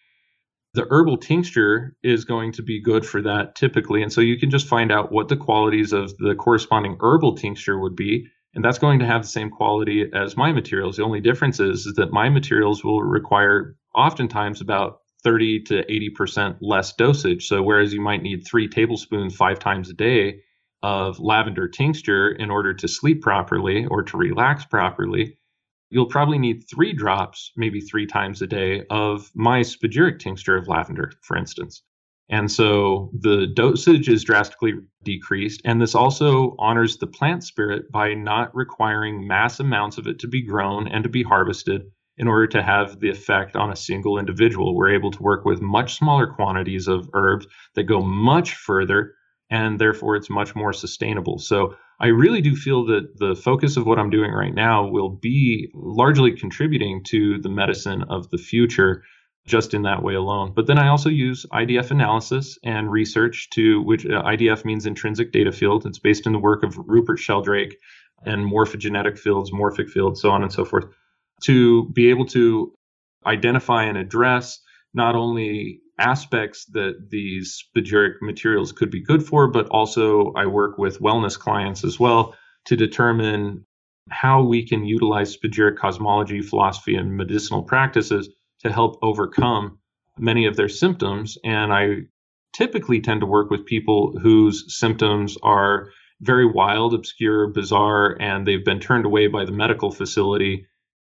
[0.74, 4.02] the herbal tincture is going to be good for that typically.
[4.02, 7.80] And so you can just find out what the qualities of the corresponding herbal tincture
[7.80, 8.28] would be.
[8.56, 10.98] And that's going to have the same quality as my materials.
[10.98, 16.58] The only difference is, is that my materials will require oftentimes about 30 to 80%
[16.62, 17.48] less dosage.
[17.48, 20.42] So, whereas you might need three tablespoons five times a day
[20.84, 25.38] of lavender tincture in order to sleep properly or to relax properly,
[25.90, 30.68] you'll probably need three drops, maybe three times a day, of my spagyric tincture of
[30.68, 31.82] lavender, for instance.
[32.30, 34.74] And so the dosage is drastically
[35.04, 35.62] decreased.
[35.66, 40.28] And this also honors the plant spirit by not requiring mass amounts of it to
[40.28, 41.84] be grown and to be harvested
[42.18, 44.76] in order to have the effect on a single individual.
[44.76, 49.14] We're able to work with much smaller quantities of herbs that go much further,
[49.50, 51.40] and therefore it's much more sustainable.
[51.40, 55.10] So I really do feel that the focus of what I'm doing right now will
[55.10, 59.04] be largely contributing to the medicine of the future
[59.46, 60.54] just in that way alone.
[60.56, 65.32] But then I also use IDF analysis and research to which uh, IDF means intrinsic
[65.32, 65.86] data field.
[65.86, 67.78] It's based in the work of Rupert Sheldrake
[68.26, 70.86] and morphogenetic fields, morphic fields, so on and so forth
[71.46, 72.74] to be able to
[73.26, 74.60] identify and address
[74.94, 80.78] not only aspects that these spagyric materials could be good for, but also I work
[80.78, 82.36] with wellness clients as well
[82.66, 83.66] to determine
[84.10, 88.30] how we can utilize spagyric cosmology, philosophy, and medicinal practices
[88.62, 89.80] to help overcome
[90.18, 91.38] many of their symptoms.
[91.44, 92.04] And I
[92.54, 95.90] typically tend to work with people whose symptoms are
[96.22, 100.66] very wild, obscure, bizarre, and they've been turned away by the medical facility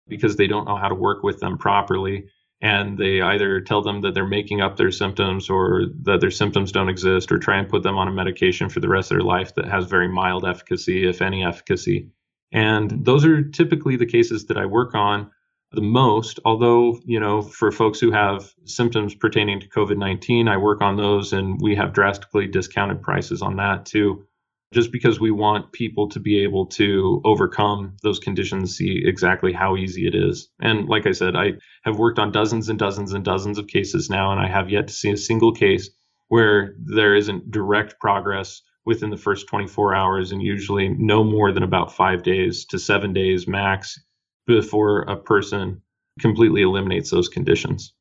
[0.10, 2.26] because they don't know how to work with them properly.
[2.62, 6.74] And they either tell them that they're making up their symptoms or that their symptoms
[6.74, 9.26] don't exist or try and put them on a medication for the rest of their
[9.26, 12.10] life that has very mild efficacy, if any efficacy.
[12.51, 15.32] And those are typically the cases that I work on
[15.72, 16.39] the most.
[16.45, 20.97] Although, you know, for folks who have symptoms pertaining to COVID 19, I work on
[20.97, 24.26] those and we have drastically discounted prices on that too,
[24.74, 29.76] just because we want people to be able to overcome those conditions, see exactly how
[29.76, 30.49] easy it is.
[30.61, 31.53] And like I said, I
[31.84, 34.88] have worked on dozens and dozens and dozens of cases now, and I have yet
[34.88, 35.89] to see a single case
[36.28, 41.63] where there isn't direct progress within the first 24 hours and usually no more than
[41.63, 43.99] about five days to seven days max
[44.45, 45.82] before a person
[46.20, 47.93] completely eliminates those conditions.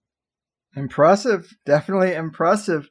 [0.76, 1.50] Impressive.
[1.64, 2.88] Definitely impressive.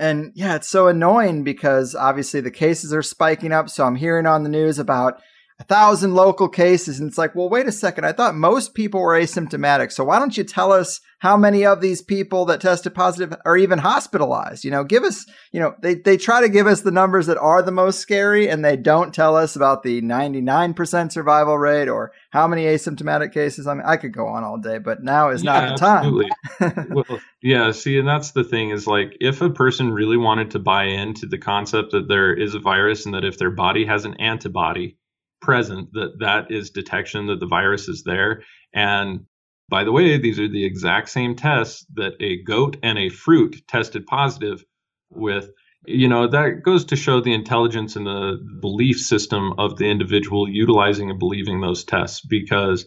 [0.00, 3.68] And yeah, it's so annoying because obviously the cases are spiking up.
[3.68, 5.20] So I'm hearing on the news about
[5.60, 6.98] a thousand local cases.
[6.98, 8.06] And it's like, well, wait a second.
[8.06, 9.92] I thought most people were asymptomatic.
[9.92, 13.58] So why don't you tell us how many of these people that tested positive are
[13.58, 14.64] even hospitalized?
[14.64, 17.36] You know, give us, you know, they, they try to give us the numbers that
[17.36, 22.12] are the most scary and they don't tell us about the 99% survival rate or
[22.30, 23.66] how many asymptomatic cases.
[23.66, 26.94] I mean, I could go on all day, but now is yeah, not the time.
[26.94, 27.70] well, yeah.
[27.72, 31.26] See, and that's the thing is like, if a person really wanted to buy into
[31.26, 34.96] the concept that there is a virus and that if their body has an antibody,
[35.40, 38.42] present that that is detection that the virus is there.
[38.74, 39.26] And
[39.68, 43.62] by the way these are the exact same tests that a goat and a fruit
[43.68, 44.64] tested positive
[45.10, 45.50] with.
[45.86, 50.46] You know that goes to show the intelligence and the belief system of the individual
[50.48, 52.86] utilizing and believing those tests because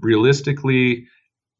[0.00, 1.08] realistically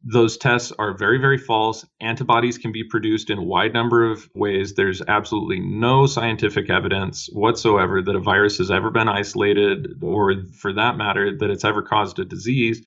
[0.05, 1.84] those tests are very, very false.
[2.01, 4.74] Antibodies can be produced in a wide number of ways.
[4.74, 10.72] There's absolutely no scientific evidence whatsoever that a virus has ever been isolated, or for
[10.74, 12.84] that matter, that it's ever caused a disease.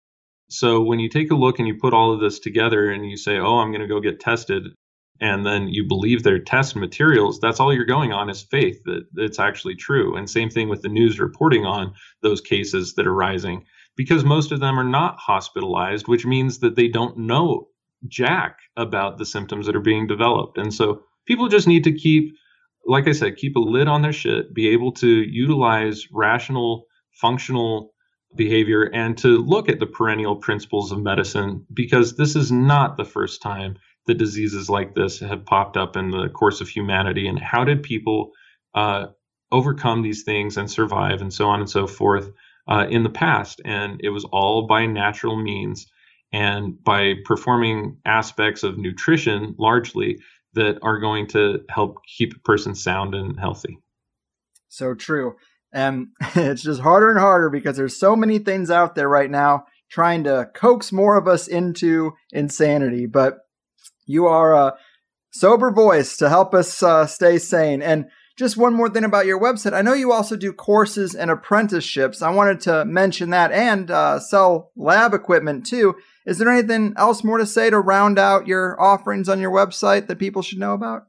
[0.50, 3.18] So when you take a look and you put all of this together and you
[3.18, 4.68] say, oh, I'm going to go get tested,
[5.20, 9.06] and then you believe their test materials, that's all you're going on is faith that
[9.18, 10.16] it's actually true.
[10.16, 13.66] And same thing with the news reporting on those cases that are rising
[13.96, 17.68] because most of them are not hospitalized, which means that they don't know
[18.08, 20.58] jack about the symptoms that are being developed.
[20.58, 22.34] And so people just need to keep,
[22.86, 27.94] like I said, keep a lid on their shit, be able to utilize rational, functional
[28.36, 33.06] behavior and to look at the perennial principles of medicine because this is not the
[33.06, 33.76] first time
[34.08, 37.28] that diseases like this have popped up in the course of humanity.
[37.28, 38.32] And how did people
[38.74, 39.08] uh,
[39.52, 42.32] overcome these things and survive and so on and so forth?
[42.68, 45.88] Uh, in the past, and it was all by natural means
[46.34, 50.18] and by performing aspects of nutrition largely
[50.54, 53.78] that are going to help keep a person sound and healthy.
[54.70, 55.36] So true.
[55.74, 59.66] And it's just harder and harder because there's so many things out there right now
[59.90, 63.06] trying to coax more of us into insanity.
[63.06, 63.40] But
[64.06, 64.76] you are a
[65.34, 67.82] sober voice to help us uh, stay sane.
[67.82, 68.10] And
[68.42, 69.74] just one more thing about your website.
[69.74, 72.24] I know you also do courses and apprenticeships.
[72.24, 75.94] I wanted to mention that and uh, sell lab equipment too.
[76.26, 80.08] Is there anything else more to say to round out your offerings on your website
[80.08, 81.04] that people should know about?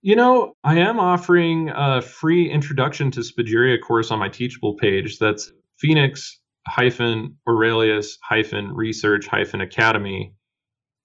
[0.00, 5.18] You know, I am offering a free introduction to Spagyria course on my Teachable page.
[5.18, 10.34] That's Phoenix hyphen Aurelius hyphen research hyphen academy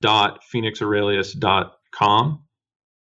[0.01, 2.46] dot phoenixaurelius dot com.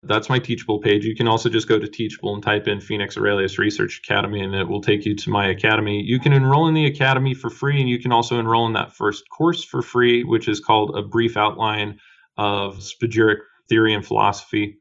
[0.03, 1.05] That's my Teachable page.
[1.05, 4.55] You can also just go to Teachable and type in Phoenix Aurelius Research Academy, and
[4.55, 6.03] it will take you to my academy.
[6.03, 8.94] You can enroll in the academy for free, and you can also enroll in that
[8.94, 11.99] first course for free, which is called A Brief Outline
[12.36, 13.38] of Spagyric
[13.68, 14.78] Theory and Philosophy.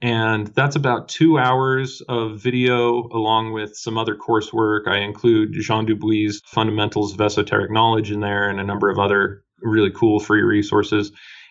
[0.00, 4.86] And that's about two hours of video along with some other coursework.
[4.86, 9.42] I include Jean Dubuis' Fundamentals of Esoteric Knowledge in there and a number of other
[9.60, 11.10] really cool free resources.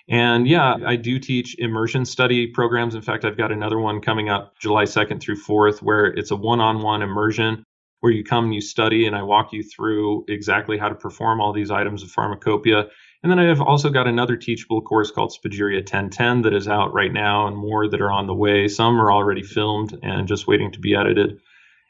[0.09, 2.95] And yeah, I do teach immersion study programs.
[2.95, 6.35] In fact, I've got another one coming up July 2nd through 4th where it's a
[6.35, 7.63] one on one immersion
[7.99, 11.41] where you come and you study and I walk you through exactly how to perform
[11.41, 12.85] all these items of pharmacopoeia.
[13.23, 16.93] And then I have also got another teachable course called Spagyria 1010 that is out
[16.93, 18.67] right now and more that are on the way.
[18.67, 21.39] Some are already filmed and just waiting to be edited.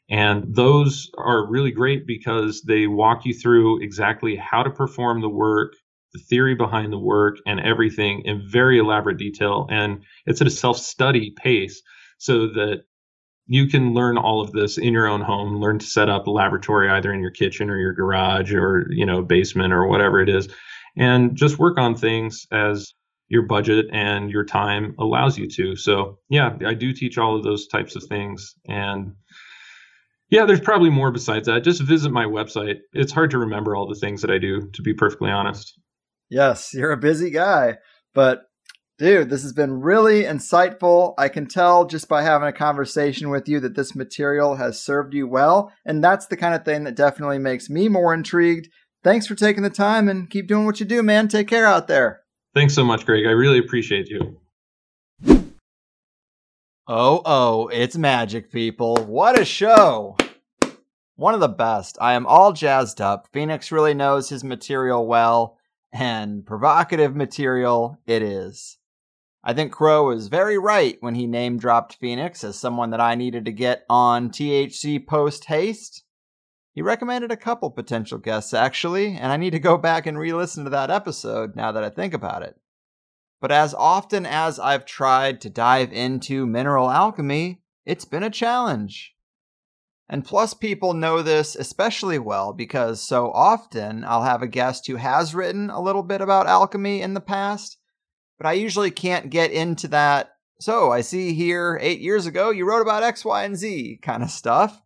[0.10, 5.30] And those are really great because they walk you through exactly how to perform the
[5.30, 5.74] work,
[6.18, 9.68] the theory behind the work and everything in very elaborate detail.
[9.70, 11.82] And it's at a self study pace
[12.18, 12.84] so that
[13.46, 16.32] you can learn all of this in your own home, learn to set up a
[16.32, 20.28] laboratory either in your kitchen or your garage or, you know, basement or whatever it
[20.28, 20.50] is,
[20.98, 22.94] and just work on things as
[23.30, 25.76] your budget and your time allows you to.
[25.76, 28.56] So, yeah, I do teach all of those types of things.
[28.68, 29.14] And
[30.30, 31.64] yeah, there's probably more besides that.
[31.64, 32.80] Just visit my website.
[32.94, 35.80] It's hard to remember all the things that I do, to be perfectly honest.
[36.30, 37.78] Yes, you're a busy guy,
[38.14, 38.44] but
[38.98, 41.14] dude, this has been really insightful.
[41.18, 45.14] I can tell just by having a conversation with you that this material has served
[45.14, 48.70] you well, and that's the kind of thing that definitely makes me more intrigued.
[49.04, 51.28] Thanks for taking the time and keep doing what you do, man.
[51.28, 52.22] Take care out there.
[52.54, 53.26] Thanks so much, Greg.
[53.26, 54.40] I really appreciate you.
[56.90, 58.96] Oh, oh, it's magic, people.
[59.06, 60.16] What a show!
[61.18, 61.98] One of the best.
[62.00, 63.28] I am all jazzed up.
[63.34, 65.57] Phoenix really knows his material well,
[65.94, 68.78] and provocative material it is.
[69.44, 73.16] I think Crow was very right when he name dropped Phoenix as someone that I
[73.16, 76.04] needed to get on THC post haste.
[76.74, 80.34] He recommended a couple potential guests, actually, and I need to go back and re
[80.34, 82.60] listen to that episode now that I think about it.
[83.40, 89.16] But as often as I've tried to dive into mineral alchemy, it's been a challenge.
[90.10, 94.96] And plus, people know this especially well because so often I'll have a guest who
[94.96, 97.78] has written a little bit about alchemy in the past,
[98.38, 100.32] but I usually can't get into that.
[100.60, 104.24] So I see here eight years ago you wrote about X, Y, and Z kind
[104.24, 104.82] of stuff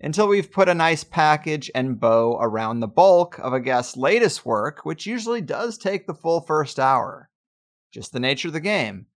[0.00, 4.44] until we've put a nice package and bow around the bulk of a guest's latest
[4.44, 7.30] work, which usually does take the full first hour
[7.96, 9.06] just the nature of the game.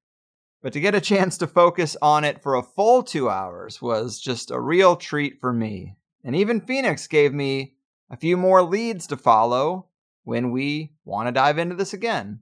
[0.63, 4.21] But to get a chance to focus on it for a full two hours was
[4.21, 5.97] just a real treat for me.
[6.23, 7.77] And even Phoenix gave me
[8.11, 9.87] a few more leads to follow
[10.25, 12.41] when we want to dive into this again.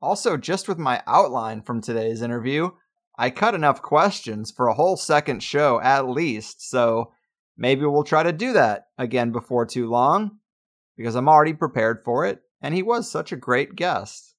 [0.00, 2.70] Also, just with my outline from today's interview,
[3.16, 7.12] I cut enough questions for a whole second show at least, so
[7.56, 10.38] maybe we'll try to do that again before too long,
[10.96, 14.31] because I'm already prepared for it, and he was such a great guest.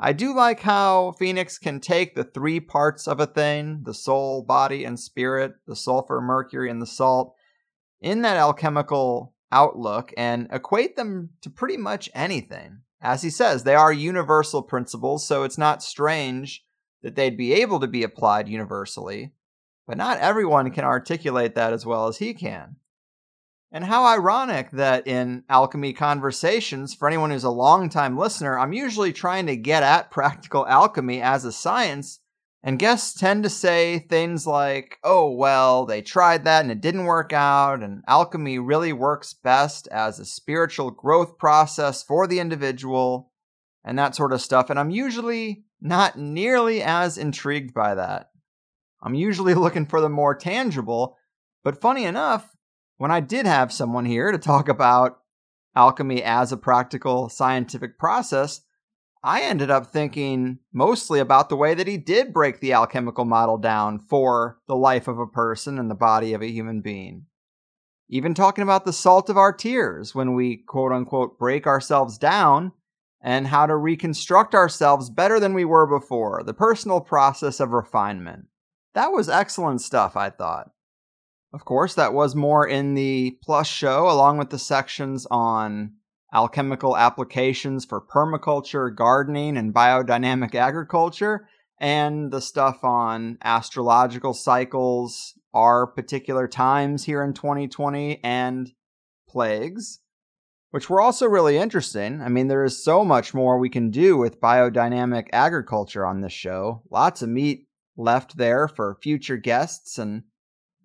[0.00, 4.42] I do like how Phoenix can take the three parts of a thing the soul,
[4.42, 7.34] body, and spirit, the sulfur, mercury, and the salt
[8.00, 12.80] in that alchemical outlook and equate them to pretty much anything.
[13.00, 16.64] As he says, they are universal principles, so it's not strange
[17.02, 19.32] that they'd be able to be applied universally.
[19.86, 22.76] But not everyone can articulate that as well as he can.
[23.74, 29.14] And how ironic that in alchemy conversations, for anyone who's a long-time listener, I'm usually
[29.14, 32.20] trying to get at practical alchemy as a science,
[32.62, 37.06] and guests tend to say things like, oh, well, they tried that and it didn't
[37.06, 43.32] work out, and alchemy really works best as a spiritual growth process for the individual,
[43.82, 44.68] and that sort of stuff.
[44.68, 48.28] And I'm usually not nearly as intrigued by that.
[49.02, 51.16] I'm usually looking for the more tangible,
[51.64, 52.54] but funny enough,
[52.96, 55.20] when I did have someone here to talk about
[55.74, 58.60] alchemy as a practical scientific process,
[59.24, 63.56] I ended up thinking mostly about the way that he did break the alchemical model
[63.56, 67.26] down for the life of a person and the body of a human being.
[68.08, 72.72] Even talking about the salt of our tears when we quote unquote break ourselves down
[73.22, 78.46] and how to reconstruct ourselves better than we were before, the personal process of refinement.
[78.94, 80.71] That was excellent stuff, I thought.
[81.52, 85.92] Of course, that was more in the Plus show, along with the sections on
[86.32, 91.46] alchemical applications for permaculture, gardening, and biodynamic agriculture,
[91.78, 98.72] and the stuff on astrological cycles, our particular times here in 2020, and
[99.28, 100.00] plagues,
[100.70, 102.22] which were also really interesting.
[102.22, 106.32] I mean, there is so much more we can do with biodynamic agriculture on this
[106.32, 106.82] show.
[106.90, 110.22] Lots of meat left there for future guests and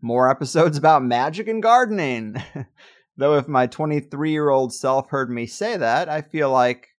[0.02, 2.42] more episodes about magic and gardening.
[3.18, 6.90] Though if my 23 year old self heard me say that, I feel like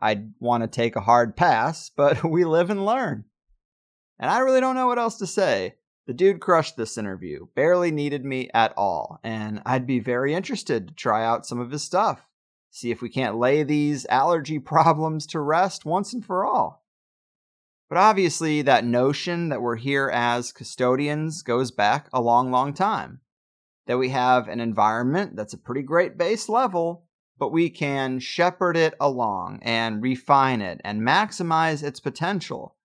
[0.00, 3.24] I'd want to take a hard pass, but we live and learn.
[4.18, 5.74] And I really don't know what else to say.
[6.06, 10.88] The dude crushed this interview, barely needed me at all, and I'd be very interested
[10.88, 12.26] to try out some of his stuff.
[12.70, 16.77] See if we can't lay these allergy problems to rest once and for all.
[17.88, 23.20] But obviously, that notion that we're here as custodians goes back a long, long time.
[23.86, 27.06] That we have an environment that's a pretty great base level,
[27.38, 32.76] but we can shepherd it along and refine it and maximize its potential,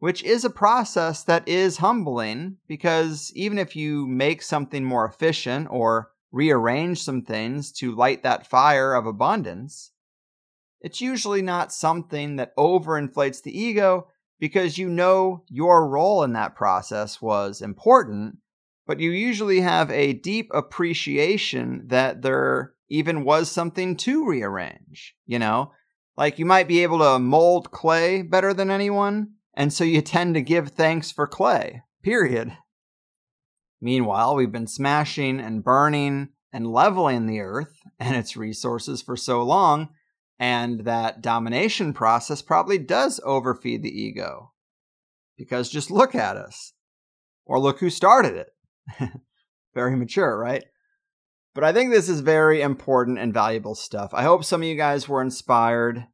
[0.00, 5.68] which is a process that is humbling because even if you make something more efficient
[5.70, 9.92] or rearrange some things to light that fire of abundance,
[10.80, 14.08] it's usually not something that overinflates the ego
[14.44, 18.36] because you know your role in that process was important,
[18.86, 25.38] but you usually have a deep appreciation that there even was something to rearrange, you
[25.38, 25.72] know?
[26.18, 30.34] Like you might be able to mold clay better than anyone, and so you tend
[30.34, 32.54] to give thanks for clay, period.
[33.80, 39.42] Meanwhile, we've been smashing and burning and leveling the earth and its resources for so
[39.42, 39.88] long,
[40.38, 44.52] and that domination process probably does overfeed the ego.
[45.36, 46.72] Because just look at us.
[47.46, 49.10] Or look who started it.
[49.74, 50.64] very mature, right?
[51.54, 54.10] But I think this is very important and valuable stuff.
[54.12, 56.06] I hope some of you guys were inspired.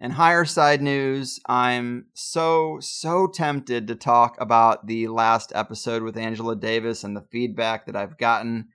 [0.00, 6.16] And higher side news, I'm so, so tempted to talk about the last episode with
[6.16, 8.68] Angela Davis and the feedback that I've gotten,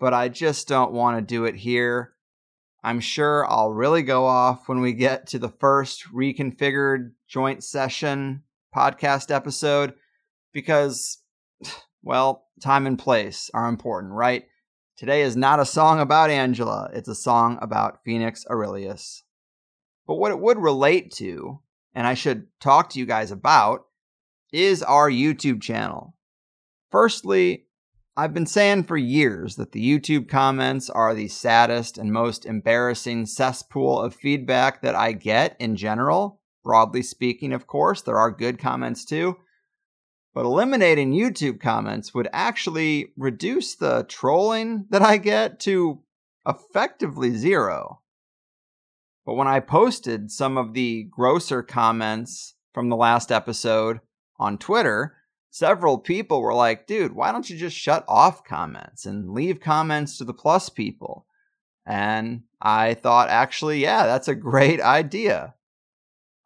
[0.00, 2.13] but I just don't want to do it here.
[2.84, 8.42] I'm sure I'll really go off when we get to the first reconfigured joint session
[8.76, 9.94] podcast episode
[10.52, 11.16] because,
[12.02, 14.44] well, time and place are important, right?
[14.98, 19.22] Today is not a song about Angela, it's a song about Phoenix Aurelius.
[20.06, 21.60] But what it would relate to,
[21.94, 23.86] and I should talk to you guys about,
[24.52, 26.14] is our YouTube channel.
[26.90, 27.64] Firstly,
[28.16, 33.26] I've been saying for years that the YouTube comments are the saddest and most embarrassing
[33.26, 36.40] cesspool of feedback that I get in general.
[36.62, 39.38] Broadly speaking, of course, there are good comments too.
[40.32, 46.00] But eliminating YouTube comments would actually reduce the trolling that I get to
[46.46, 48.00] effectively zero.
[49.26, 54.00] But when I posted some of the grosser comments from the last episode
[54.38, 55.16] on Twitter,
[55.54, 60.18] several people were like, dude, why don't you just shut off comments and leave comments
[60.18, 61.26] to the plus people?
[61.86, 65.54] And I thought, actually, yeah, that's a great idea.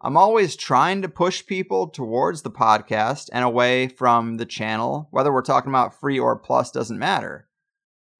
[0.02, 5.08] I'm always trying to push people towards the podcast and away from the channel.
[5.10, 7.48] Whether we're talking about free or plus doesn't matter.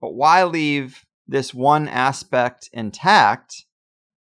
[0.00, 3.66] But why leave this one aspect intact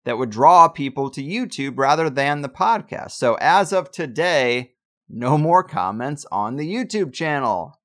[0.04, 3.12] that would draw people to YouTube rather than the podcast?
[3.12, 4.72] So, as of today,
[5.08, 7.78] no more comments on the YouTube channel.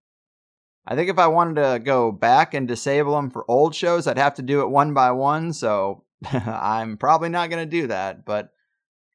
[0.86, 4.18] I think if I wanted to go back and disable them for old shows, I'd
[4.18, 8.26] have to do it one by one, so I'm probably not going to do that,
[8.26, 8.50] but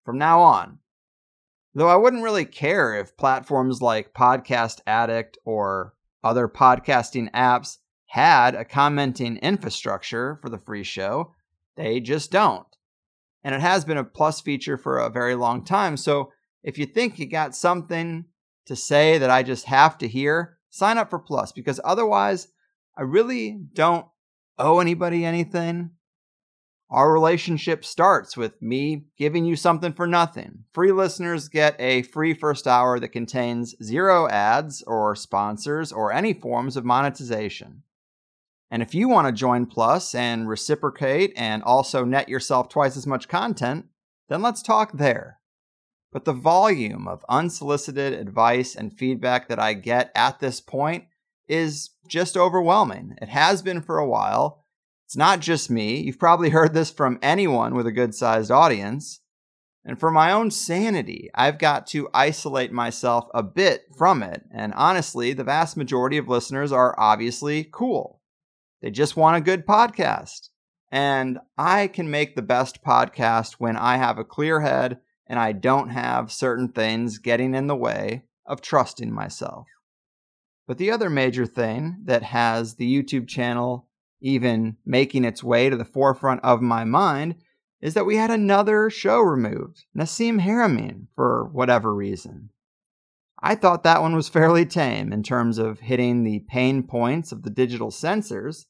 [0.04, 0.78] from now on.
[1.74, 5.92] Though I wouldn't really care if platforms like Podcast Addict or
[6.24, 11.34] other podcasting apps had a commenting infrastructure for the free show,
[11.76, 12.66] they just don't.
[13.44, 16.32] And it has been a plus feature for a very long time, so
[16.66, 18.24] if you think you got something
[18.66, 22.48] to say that I just have to hear, sign up for Plus because otherwise,
[22.98, 24.06] I really don't
[24.58, 25.92] owe anybody anything.
[26.90, 30.64] Our relationship starts with me giving you something for nothing.
[30.72, 36.34] Free listeners get a free first hour that contains zero ads or sponsors or any
[36.34, 37.84] forms of monetization.
[38.72, 43.06] And if you want to join Plus and reciprocate and also net yourself twice as
[43.06, 43.86] much content,
[44.28, 45.38] then let's talk there.
[46.12, 51.04] But the volume of unsolicited advice and feedback that I get at this point
[51.48, 53.16] is just overwhelming.
[53.20, 54.64] It has been for a while.
[55.04, 56.00] It's not just me.
[56.00, 59.20] You've probably heard this from anyone with a good sized audience.
[59.84, 64.42] And for my own sanity, I've got to isolate myself a bit from it.
[64.52, 68.20] And honestly, the vast majority of listeners are obviously cool.
[68.82, 70.48] They just want a good podcast.
[70.90, 75.52] And I can make the best podcast when I have a clear head and I
[75.52, 79.66] don't have certain things getting in the way of trusting myself.
[80.66, 83.88] But the other major thing that has the YouTube channel
[84.20, 87.36] even making its way to the forefront of my mind
[87.80, 92.50] is that we had another show removed, Nassim Haramein, for whatever reason.
[93.40, 97.42] I thought that one was fairly tame in terms of hitting the pain points of
[97.42, 98.66] the digital censors,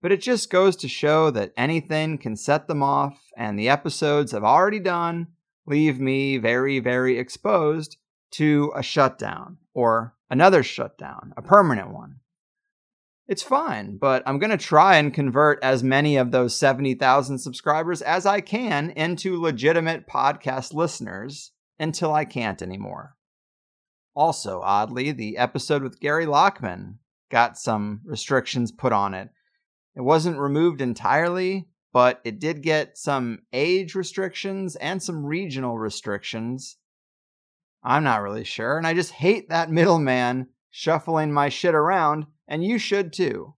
[0.00, 4.32] but it just goes to show that anything can set them off, and the episodes
[4.32, 5.28] have already done
[5.66, 7.96] leave me very, very exposed
[8.32, 12.16] to a shutdown or another shutdown, a permanent one.
[13.28, 18.02] It's fine, but I'm going to try and convert as many of those 70,000 subscribers
[18.02, 23.16] as I can into legitimate podcast listeners until I can't anymore.
[24.14, 26.96] Also, oddly, the episode with Gary Lachman
[27.30, 29.30] got some restrictions put on it.
[29.94, 36.76] It wasn't removed entirely, but it did get some age restrictions and some regional restrictions.
[37.84, 42.64] I'm not really sure, and I just hate that middleman shuffling my shit around, and
[42.64, 43.54] you should too.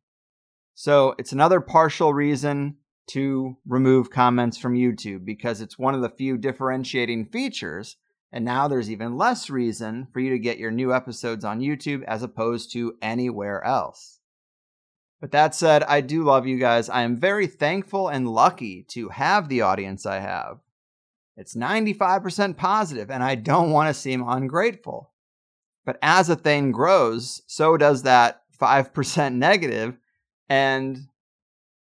[0.75, 6.09] So it's another partial reason to remove comments from YouTube because it's one of the
[6.09, 7.97] few differentiating features,
[8.35, 12.03] And now there's even less reason for you to get your new episodes on YouTube
[12.03, 14.14] as opposed to anywhere else.
[15.25, 16.91] But that said, I do love you guys.
[16.91, 20.59] I am very thankful and lucky to have the audience I have.
[21.35, 25.15] It's 95% positive, and I don't want to seem ungrateful.
[25.87, 29.97] But as a thing grows, so does that 5% negative,
[30.51, 30.99] and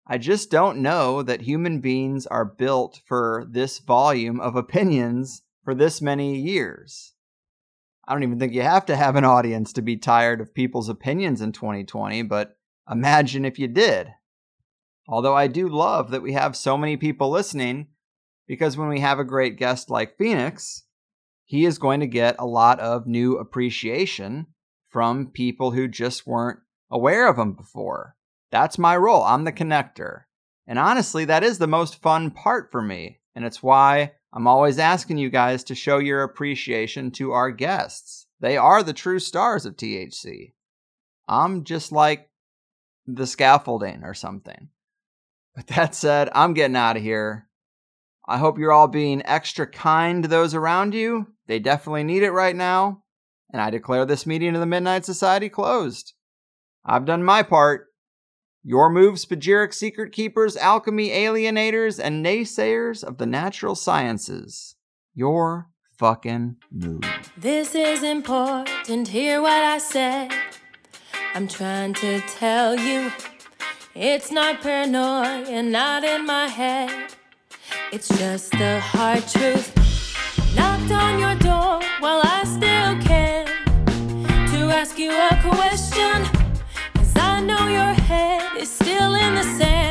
[0.06, 5.74] I just don't know that human beings are built for this volume of opinions for
[5.74, 7.14] this many years.
[8.06, 10.88] I don't even think you have to have an audience to be tired of people's
[10.88, 12.56] opinions in 2020, but
[12.90, 14.08] imagine if you did.
[15.08, 17.88] Although I do love that we have so many people listening,
[18.46, 20.84] because when we have a great guest like Phoenix,
[21.44, 24.46] he is going to get a lot of new appreciation
[24.88, 26.60] from people who just weren't
[26.90, 28.16] aware of him before.
[28.50, 29.22] That's my role.
[29.22, 30.22] I'm the connector.
[30.66, 33.20] And honestly, that is the most fun part for me.
[33.34, 38.26] And it's why I'm always asking you guys to show your appreciation to our guests.
[38.40, 40.52] They are the true stars of THC.
[41.28, 42.28] I'm just like
[43.06, 44.68] the scaffolding or something.
[45.54, 47.48] But that said, I'm getting out of here.
[48.26, 51.26] I hope you're all being extra kind to those around you.
[51.46, 53.02] They definitely need it right now.
[53.52, 56.14] And I declare this meeting of the Midnight Society closed.
[56.84, 57.88] I've done my part.
[58.64, 64.76] Your moves, Spagyric secret keepers, alchemy alienators, and naysayers of the natural sciences.
[65.14, 65.68] Your
[65.98, 67.02] fucking move.
[67.36, 70.32] This is important, hear what I said.
[71.34, 73.10] I'm trying to tell you
[73.94, 77.14] it's not paranoia, not in my head.
[77.90, 79.72] It's just the hard truth.
[80.54, 83.46] Knocked on your door while I still can
[84.52, 86.22] to ask you a question.
[86.96, 89.81] Cause I know your head is still in the sand.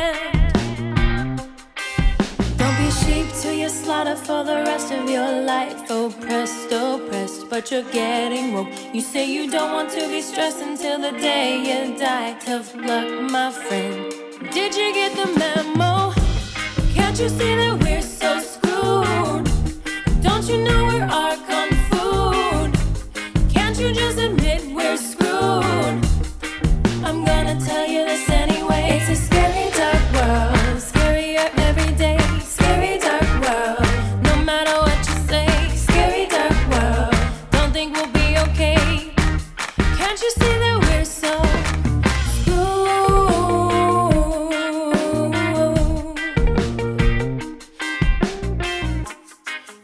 [4.16, 5.90] Slaughter for the rest of your life.
[5.90, 8.68] Oppressed, oppressed, but you're getting woke.
[8.92, 12.36] You say you don't want to be stressed until the day you die.
[12.40, 14.12] Tough luck, my friend.
[14.52, 16.12] Did you get the memo?
[16.94, 19.46] Can't you see that we're so screwed?
[20.22, 22.70] Don't you know we're our kung food?
[23.52, 26.04] Can't you just admit we're screwed?
[27.04, 28.31] I'm gonna tell you this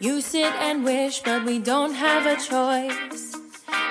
[0.00, 3.34] You sit and wish, but we don't have a choice.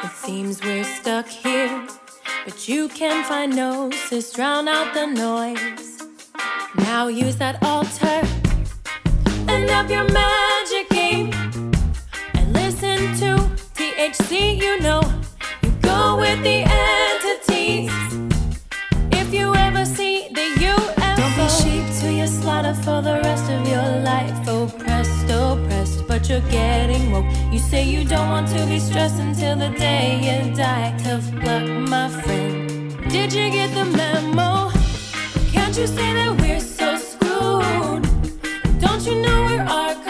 [0.06, 1.86] It seems we're stuck here,
[2.46, 6.02] but you can find gnosis, drown out the noise.
[6.78, 8.22] Now use that altar
[9.50, 11.34] and up your magic game
[12.36, 13.36] and listen to
[13.76, 14.62] THC.
[14.62, 15.02] You know,
[15.62, 17.92] you go with the entities.
[19.12, 23.52] If you ever see the UFO, don't be sheep to your slaughter for the rest
[23.52, 24.48] of your life.
[24.48, 24.87] Oppressed,
[26.18, 27.26] but you're getting woke.
[27.52, 30.98] You say you don't want to be stressed until the day you die.
[31.04, 32.70] Tough luck, my friend.
[33.12, 34.72] Did you get the memo?
[35.52, 38.04] Can't you see that we're so screwed?
[38.80, 40.07] Don't you know we're our